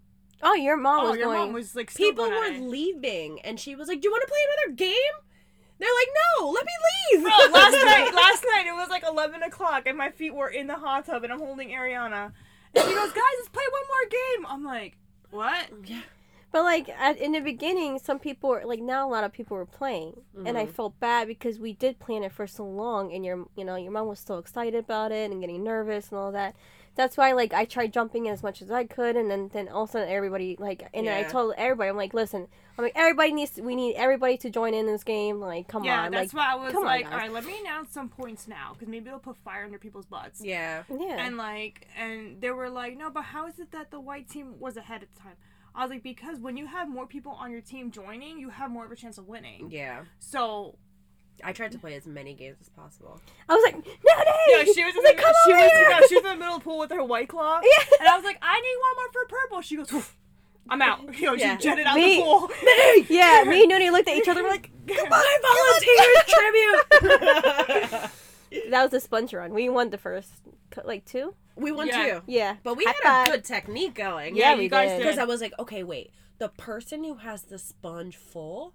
[0.43, 1.37] Oh, your mom oh, was your going.
[1.39, 2.61] mom was like still People going were at it.
[2.61, 5.15] leaving, and she was like, "Do you want to play another game?"
[5.81, 6.07] They're like,
[6.39, 6.71] "No, let me
[7.11, 10.47] leave." Bro, last night, last night it was like eleven o'clock, and my feet were
[10.49, 12.31] in the hot tub, and I'm holding Ariana,
[12.75, 14.97] and she goes, "Guys, let's play one more game." I'm like,
[15.31, 16.01] "What?" yeah.
[16.51, 19.55] But like at, in the beginning, some people were like now a lot of people
[19.55, 20.69] were playing, and I Mhm.
[20.71, 23.91] felt bad because we did plan it for so long, and your you know your
[23.91, 26.55] mom was so excited about it and getting nervous and all that.
[26.93, 29.69] That's why like I tried jumping in as much as I could, and then then
[29.69, 32.83] all of a sudden everybody like and then I told everybody I'm like listen I'm
[32.83, 35.99] like everybody needs to, we need everybody to join in this game like come yeah,
[35.99, 38.09] on yeah that's like why I was come on, "All right, let me announce some
[38.09, 40.83] points now, because maybe it'll put fire under people's butts." yeah.
[40.89, 44.27] yeah And like, and they were like, "No, but how is it that the white
[44.29, 45.37] team was ahead at the time?"
[45.75, 48.69] I was like, "Because when you have more people on your team joining, you have
[48.71, 50.03] more of a chance of winning." Yeah.
[50.19, 50.75] So
[51.43, 53.19] I tried to play as many games as possible.
[53.49, 54.23] I was like, no, no.
[54.49, 55.89] Yeah, she was in the, come she over was here.
[55.89, 57.61] yeah, she was in the middle of the pool with her white claw.
[57.63, 57.83] Yeah.
[57.99, 59.61] And I was like, I need one more for purple.
[59.61, 60.15] She goes, "Oof,
[60.69, 60.99] I'm out.
[61.17, 61.57] You know, Yeah.
[61.57, 62.47] she jetted out Me- the pool.
[62.63, 64.43] Me, Yeah, me and Noonie looked at each other.
[64.43, 68.11] We're like, Goodbye, volunteers tribute.
[68.69, 69.53] that was the sponge run.
[69.53, 70.29] We won the first,
[70.83, 71.33] like two.
[71.61, 72.03] We won Yeah.
[72.19, 74.35] two, Yeah, but we High had a good technique going.
[74.35, 74.97] Yeah, Yeah, we you guys did.
[74.97, 75.03] did.
[75.03, 76.11] Because I was like, okay, wait.
[76.39, 78.73] The person who has the sponge full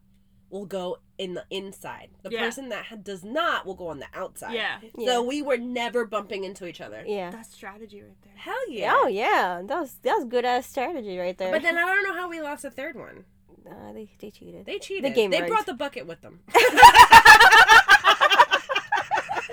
[0.48, 2.10] will go in the inside.
[2.22, 2.38] The Yeah.
[2.44, 4.54] person that ha- does not will go on the outside.
[4.54, 4.78] Yeah.
[4.96, 5.06] Yeah.
[5.06, 7.02] So we were never bumping into each other.
[7.04, 7.30] Yeah.
[7.30, 8.32] That's strategy right there.
[8.36, 8.92] Hell yeah.
[8.94, 11.50] Oh yeah, that was that was good ass strategy right there.
[11.50, 13.24] But then I don't know how we lost the third one.
[13.68, 14.64] uh, they they cheated.
[14.66, 15.04] They cheated.
[15.10, 15.50] The game they rigged.
[15.52, 16.38] brought the bucket with them.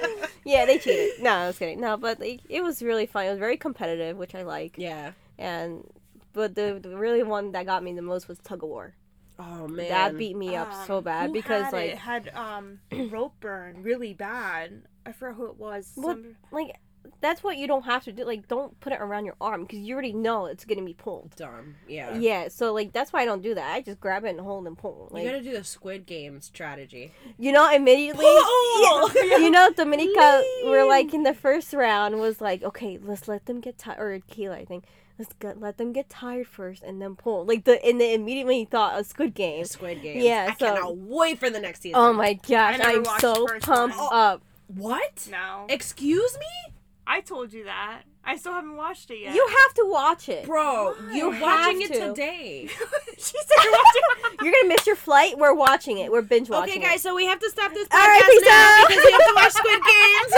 [0.45, 1.21] yeah, they cheated.
[1.21, 1.79] No, I was kidding.
[1.79, 3.25] No, but like, it was really fun.
[3.25, 4.75] It was very competitive, which I like.
[4.77, 5.11] yeah.
[5.37, 5.89] And
[6.33, 8.93] but the, the really one that got me the most was tug of war.
[9.39, 9.89] Oh man.
[9.89, 12.79] That beat me up so Um, bad who because had like it had um
[13.09, 14.83] rope burn really bad.
[15.05, 15.91] I forgot who it was.
[15.95, 16.17] What?
[16.17, 16.75] Some- like
[17.21, 18.23] that's what you don't have to do.
[18.25, 21.35] Like don't put it around your arm because you already know it's gonna be pulled.
[21.35, 21.75] dumb.
[21.87, 22.17] Yeah.
[22.17, 23.73] Yeah, so like that's why I don't do that.
[23.73, 25.09] I just grab it and hold and pull.
[25.11, 27.11] Like you gotta do the Squid Game strategy.
[27.37, 28.25] you know immediately.
[28.25, 29.09] Pull!
[29.43, 33.59] You know Dominica we're like in the first round was like okay let's let them
[33.59, 34.85] get tired or Keela I think
[35.19, 38.65] let's get, let them get tired first and then pull like the and then immediately
[38.65, 39.65] thought a Squid Game.
[39.65, 40.21] Squid Game.
[40.21, 41.99] Yeah, I so- cannot wait for the next season.
[41.99, 44.09] Oh my gosh, never I'm so pumped one.
[44.11, 44.41] up.
[44.67, 45.27] What?
[45.29, 45.65] no.
[45.69, 46.73] Excuse me,
[47.05, 48.03] I told you that.
[48.25, 49.35] I still haven't watched it yet.
[49.35, 50.45] You have to watch it.
[50.45, 50.93] bro.
[50.93, 51.13] Why?
[51.13, 52.07] You're watching have it to.
[52.09, 52.67] today.
[53.17, 54.41] she said you're watching it.
[54.43, 55.37] You're gonna miss your flight.
[55.37, 56.09] We're watching it.
[56.11, 56.75] We're binge watching.
[56.75, 58.87] Okay, guys, so we have to stop this podcast All right, peace now out.
[58.87, 60.31] because we have to watch Squid Games.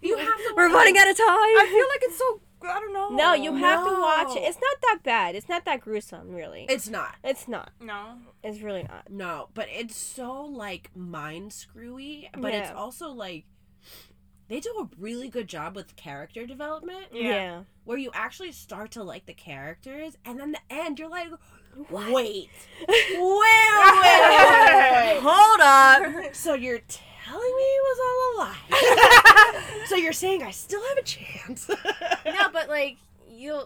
[0.00, 0.42] you have to.
[0.42, 0.56] it.
[0.56, 1.26] We're running out of time.
[1.28, 2.40] I feel like it's so.
[2.64, 3.08] I don't know.
[3.08, 4.44] no, you have to watch it.
[4.44, 5.34] It's not that bad.
[5.34, 6.64] It's not that gruesome, really.
[6.68, 7.16] It's not.
[7.24, 7.72] It's not.
[7.80, 8.18] No.
[8.44, 9.10] It's really not.
[9.10, 13.46] No, but it's so like mind screwy, but it's also like
[14.52, 17.62] they do a really good job with character development Yeah.
[17.84, 21.28] where you actually start to like the characters and then the end you're like
[21.88, 22.50] wait wait wait,
[22.86, 25.18] wait, wait.
[25.22, 26.34] Hold up.
[26.34, 28.60] so you're telling me it was all a lie
[29.86, 31.70] so you're saying i still have a chance
[32.26, 32.98] no, but like
[33.28, 33.62] you,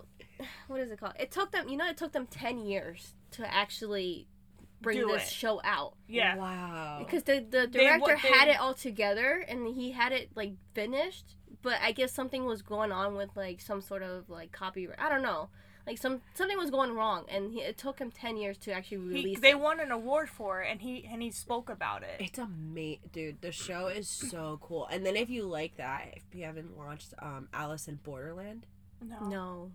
[0.68, 1.14] what is it called?
[1.18, 1.68] It took them.
[1.68, 4.26] You know, it took them ten years to actually
[4.87, 5.32] bring Do this it.
[5.32, 5.95] show out.
[6.09, 6.37] Yeah.
[6.37, 10.30] wow Because the the They wa- director had it all together and he had it
[10.34, 14.53] like finished, but I guess something was going on with like some sort of like
[14.53, 14.99] copyright.
[15.01, 15.49] I don't know.
[15.87, 18.97] Like some something was going wrong, and he, it took him ten years to actually
[18.99, 19.61] He, release they it.
[19.61, 22.16] won an award for it, and he and he spoke about it.
[22.18, 23.41] It's amazing, dude.
[23.41, 24.87] The show is so cool.
[24.91, 28.66] And then if you like that, if you haven't watched um, Alice in Borderland,
[29.01, 29.28] No.
[29.28, 29.70] No,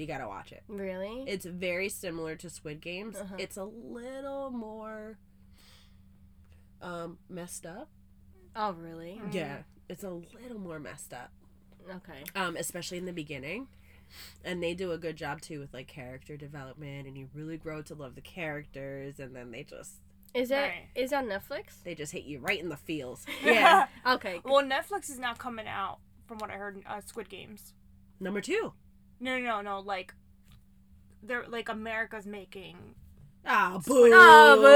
[0.00, 0.62] you gotta watch it.
[0.68, 1.24] really.
[1.26, 3.16] It's very similar to Squid Games.
[3.16, 3.36] Uh-huh.
[3.38, 5.18] It's a little more
[6.82, 7.88] um, messed up.
[8.56, 9.20] oh, really?
[9.24, 9.34] Mm.
[9.34, 11.30] Yeah, it's a little more messed up,
[11.88, 12.22] Okay.
[12.34, 13.68] um, especially in the beginning.
[14.44, 17.80] And they do a good job too with like character development, and you really grow
[17.82, 19.20] to love the characters.
[19.20, 19.92] And then they just
[20.34, 20.88] Is that Right.
[20.96, 21.82] is that Netflix?
[21.84, 23.24] they just hit you right in the feels.
[23.44, 23.86] Yeah.
[24.04, 24.40] Okay.
[24.44, 26.82] well, Netflix is now coming out, from what I heard.
[26.86, 27.72] Uh, Squid Games.
[28.18, 28.72] Number two.
[29.20, 29.80] No, no, no, no.
[29.80, 30.14] Like,
[31.22, 32.76] they're like America's making.
[33.46, 34.10] Ah, boo.
[34.12, 34.70] Oh, boo.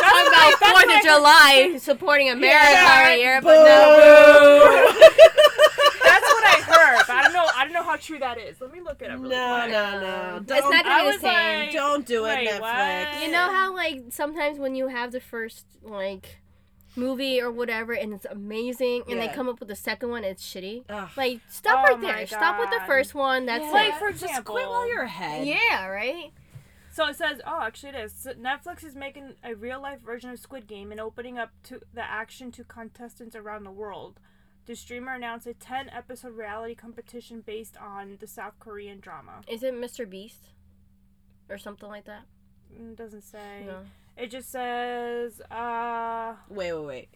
[0.00, 3.02] Talking about Fourth what of July supporting America Yeah.
[3.02, 4.86] right here, but no.
[6.02, 7.46] That's what I heard, but I don't know.
[7.54, 8.60] I don't know how true that is.
[8.60, 9.18] Let me look it up.
[9.20, 9.72] Really No, quick.
[9.72, 10.36] no, no.
[10.38, 11.60] It's Don't, not gonna be the same.
[11.60, 12.60] like- don't do it, Wait, Netflix.
[12.60, 13.22] what?
[13.22, 16.38] You know how like sometimes when you have the first like
[16.96, 20.44] movie or whatever and it's amazing and they come up with the second one it's
[20.44, 20.84] shitty.
[20.88, 21.08] Ugh.
[21.16, 22.16] Like stop Oh right there.
[22.16, 23.46] my Stop with the first one.
[23.46, 23.70] That's Yeah.
[23.70, 23.98] Like it.
[23.98, 25.46] for Just quit while you're ahead.
[25.46, 26.32] Yeah, right?
[26.92, 28.12] So it says, oh, actually, it is.
[28.12, 31.80] So Netflix is making a real life version of Squid Game and opening up to
[31.94, 34.18] the action to contestants around the world.
[34.66, 39.42] The streamer announced a 10 episode reality competition based on the South Korean drama.
[39.48, 40.08] Is it Mr.
[40.08, 40.48] Beast?
[41.48, 42.22] Or something like that?
[42.78, 43.64] Mm, doesn't say.
[43.66, 43.78] No.
[44.16, 47.08] It just says, uh, Wait, wait, wait.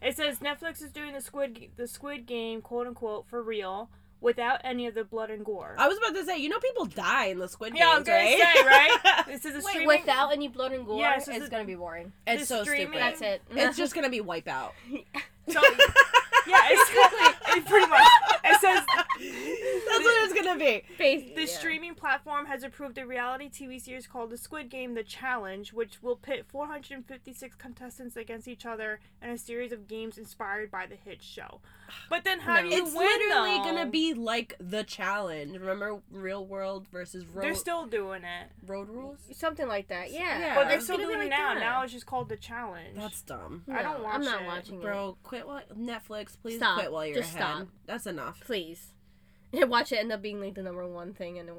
[0.00, 3.90] it says Netflix is doing the Squid the Squid Game, quote unquote, for real,
[4.20, 5.74] without any of the blood and gore.
[5.76, 7.80] I was about to say, you know, people die in the Squid Game.
[7.80, 8.38] yeah, I was gonna right?
[8.54, 9.24] say, right?
[9.26, 9.88] This is a Wait, streaming.
[9.88, 12.12] without any blood and gore, Yeah, so it's the- gonna be boring.
[12.26, 13.00] it's so streaming- stupid.
[13.02, 13.42] That's it.
[13.50, 14.70] It's just gonna be wipeout.
[15.48, 15.60] So,
[16.46, 18.06] yeah, it's, it's pretty much.
[18.44, 20.82] it says That's what it's gonna be.
[20.96, 21.30] Face.
[21.34, 21.46] the yeah.
[21.46, 26.02] streaming platform has approved a reality TV series called The Squid Game: The Challenge, which
[26.02, 30.96] will pit 456 contestants against each other in a series of games inspired by the
[30.96, 31.60] hit show.
[32.08, 33.06] But then how do you It's win?
[33.06, 33.64] It's literally though?
[33.64, 35.52] gonna be like the challenge.
[35.58, 37.42] Remember, real world versus road rules.
[37.44, 38.48] They're still doing it.
[38.66, 39.18] road rules.
[39.32, 40.10] Something like that.
[40.10, 40.38] Yeah.
[40.38, 40.54] Yeah.
[40.54, 41.54] But they're still gonna be doing it now.
[41.54, 41.60] that.
[41.60, 42.96] Now it's just called The Challenge.
[42.96, 44.46] That's dumb, I don't No, watch I'm not it.
[44.46, 44.82] watching it.
[44.82, 45.16] bro.
[45.22, 46.56] Quit what Netflix, please.
[46.56, 46.78] Stop.
[46.78, 47.56] Quit while you're Just ahead.
[47.56, 47.68] stop.
[47.86, 48.40] That's enough.
[48.44, 48.88] Please.
[49.52, 51.54] Watch it end up being like the number one thing in the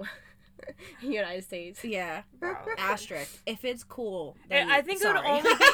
[1.08, 1.84] United States.
[1.84, 2.24] Yeah.
[2.40, 2.56] Bro.
[2.78, 3.40] Asterisk.
[3.46, 5.20] If it's cool, Yeah, then I think sorry.
[5.20, 5.56] it'll only be.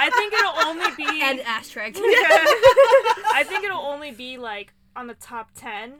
[0.00, 1.22] I think it'll only be.
[1.22, 2.00] And asterisk.
[3.32, 5.94] I think it'll only be like on the top ten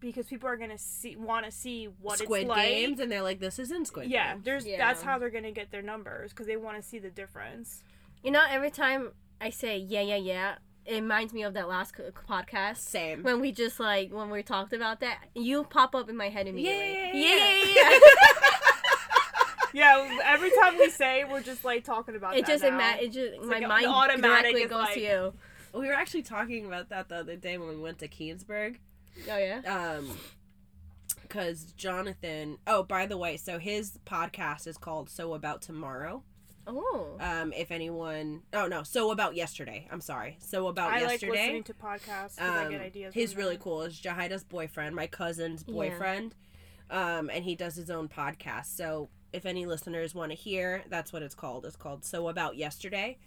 [0.00, 2.68] because people are gonna see want to see what Squid it's like.
[2.68, 4.78] Games, and they're like, "This isn't Squid Yeah, Games." there's Yeah.
[4.78, 7.82] that's how they're gonna get their numbers because they want to see the difference.
[8.22, 9.10] You know, every time
[9.40, 10.54] I say yeah, yeah, yeah,
[10.86, 13.22] it reminds me of that last co- podcast Same.
[13.22, 15.18] when we just like when we talked about that.
[15.34, 16.92] You pop up in my head immediately.
[16.92, 17.74] yeah, yeah, yeah.
[17.74, 17.90] yeah.
[17.90, 17.98] yeah.
[19.74, 22.68] Yeah, every time we say, we're just like talking about it that just now.
[22.70, 25.34] ima- it just my like mind automatically goes like- to you.
[25.74, 28.76] We were actually talking about that the other day when we went to Keansburg.
[29.30, 29.60] Oh yeah.
[29.98, 30.16] Um,
[31.20, 32.56] because Jonathan.
[32.66, 36.22] Oh, by the way, so his podcast is called "So About Tomorrow."
[36.66, 37.16] Oh.
[37.20, 41.32] Um, if anyone, oh no, "So About Yesterday." I'm sorry, "So About I like Yesterday."
[41.32, 43.14] listening to podcasts because I um, get ideas.
[43.14, 43.82] he's really cool.
[43.82, 45.74] It's Jahida's boyfriend, my cousin's Yeah.
[45.74, 46.34] boyfriend.
[46.90, 48.66] Um, and he does his own podcast.
[48.76, 51.66] So if any listeners want to hear, that's what it's called.
[51.66, 53.18] It's called So About Yesterday.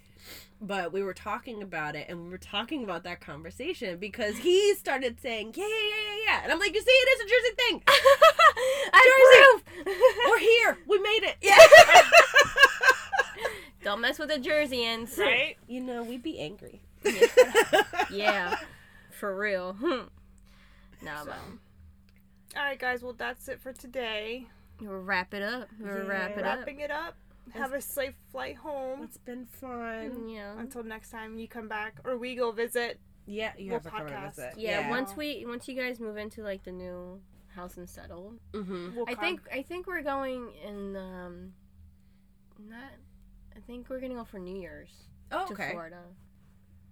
[0.61, 4.75] But we were talking about it, and we were talking about that conversation because he
[4.75, 7.23] started saying, "Yeah, yeah, yeah, yeah," yeah," and I'm like, "You see, it is a
[7.23, 7.83] Jersey thing.
[8.93, 9.85] I proof.
[10.29, 10.77] We're here.
[10.87, 11.55] We made it." Yeah.
[13.83, 15.17] Don't mess with the Jerseyans.
[15.17, 15.55] right.
[15.67, 16.81] You know, we'd be angry.
[18.11, 18.57] Yeah.
[19.11, 19.73] For real.
[19.79, 21.05] Hmm.
[21.05, 21.35] no, but
[22.57, 23.01] All right, guys.
[23.03, 24.47] Well, that's it for today.
[24.81, 25.69] we'll wrap it up.
[25.79, 26.07] We'll Yeah.
[26.07, 26.57] wrap it up.
[26.59, 27.15] Wrapping it up.
[27.53, 29.01] Have a safe flight home.
[29.03, 30.27] It's been fun.
[30.29, 30.57] Yeah.
[30.59, 32.99] Until next time you come back or we go visit.
[33.25, 34.53] Yeah, you We'll have to come and visit.
[34.57, 34.89] Yeah, Yeah.
[34.89, 37.19] once we once you guys move into like the new
[37.55, 38.95] house and settle, Mm-hmm.
[38.95, 39.23] We'll I come.
[39.23, 41.53] think I think we're going in um
[42.59, 42.91] not
[43.59, 44.89] I think we're gonna go for New Year's
[45.31, 45.71] Oh, to okay.
[45.71, 45.97] Florida.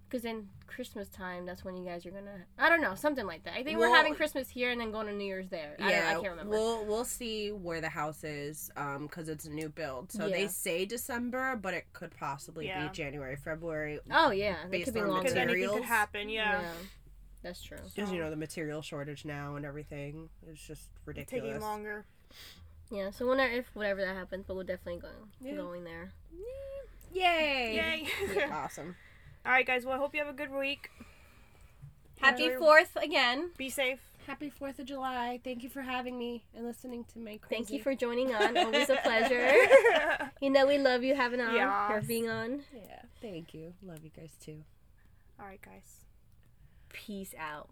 [0.08, 2.44] Because in Christmas time, that's when you guys are gonna.
[2.58, 3.54] I don't know, something like that.
[3.54, 5.76] I think we're having Christmas here and then going to New Year's there.
[5.78, 6.50] I, Yeah, don't, I can't remember.
[6.50, 10.10] we'll we'll see where the house is, um, because it's a new build.
[10.12, 12.86] So they say December, but it could possibly Yeah.
[12.86, 15.22] be January, February, oh yeah, it based could be on longer.
[15.24, 15.76] because anything materials.
[15.76, 16.28] could happen.
[16.30, 16.62] Yeah.
[17.42, 17.78] that's true.
[17.94, 21.44] because you know the material shortage now and everything is just ridiculous.
[21.44, 22.06] Taking longer.
[22.90, 25.56] Yeah, so wonder if whatever that happens, but we're definitely going Yeah.
[25.56, 26.12] going there.
[27.12, 27.74] Yay!
[27.76, 28.46] Yay.
[28.52, 28.96] Awesome.
[29.44, 29.84] All right, guys.
[29.84, 30.90] Well, I hope you have a good week.
[32.20, 33.50] Happy Enjoy- Fourth again.
[33.56, 34.00] Be safe.
[34.26, 35.40] Happy Fourth of July!
[35.42, 37.38] Thank you for having me and listening to my.
[37.38, 37.48] Crazy.
[37.64, 38.56] Thank you for joining on.
[38.64, 39.52] Always a pleasure.
[40.40, 41.56] You know we love you having on or
[41.96, 42.06] Yes.
[42.06, 42.62] being on.
[42.72, 43.72] Yeah, thank you.
[43.82, 44.62] Love you guys too.
[45.40, 46.04] All right, guys.
[46.92, 47.68] Peace out.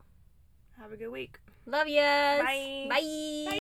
[0.80, 1.38] Have a good week.
[1.66, 2.02] Love ya.
[2.42, 2.86] Bye.
[2.88, 3.58] Bye.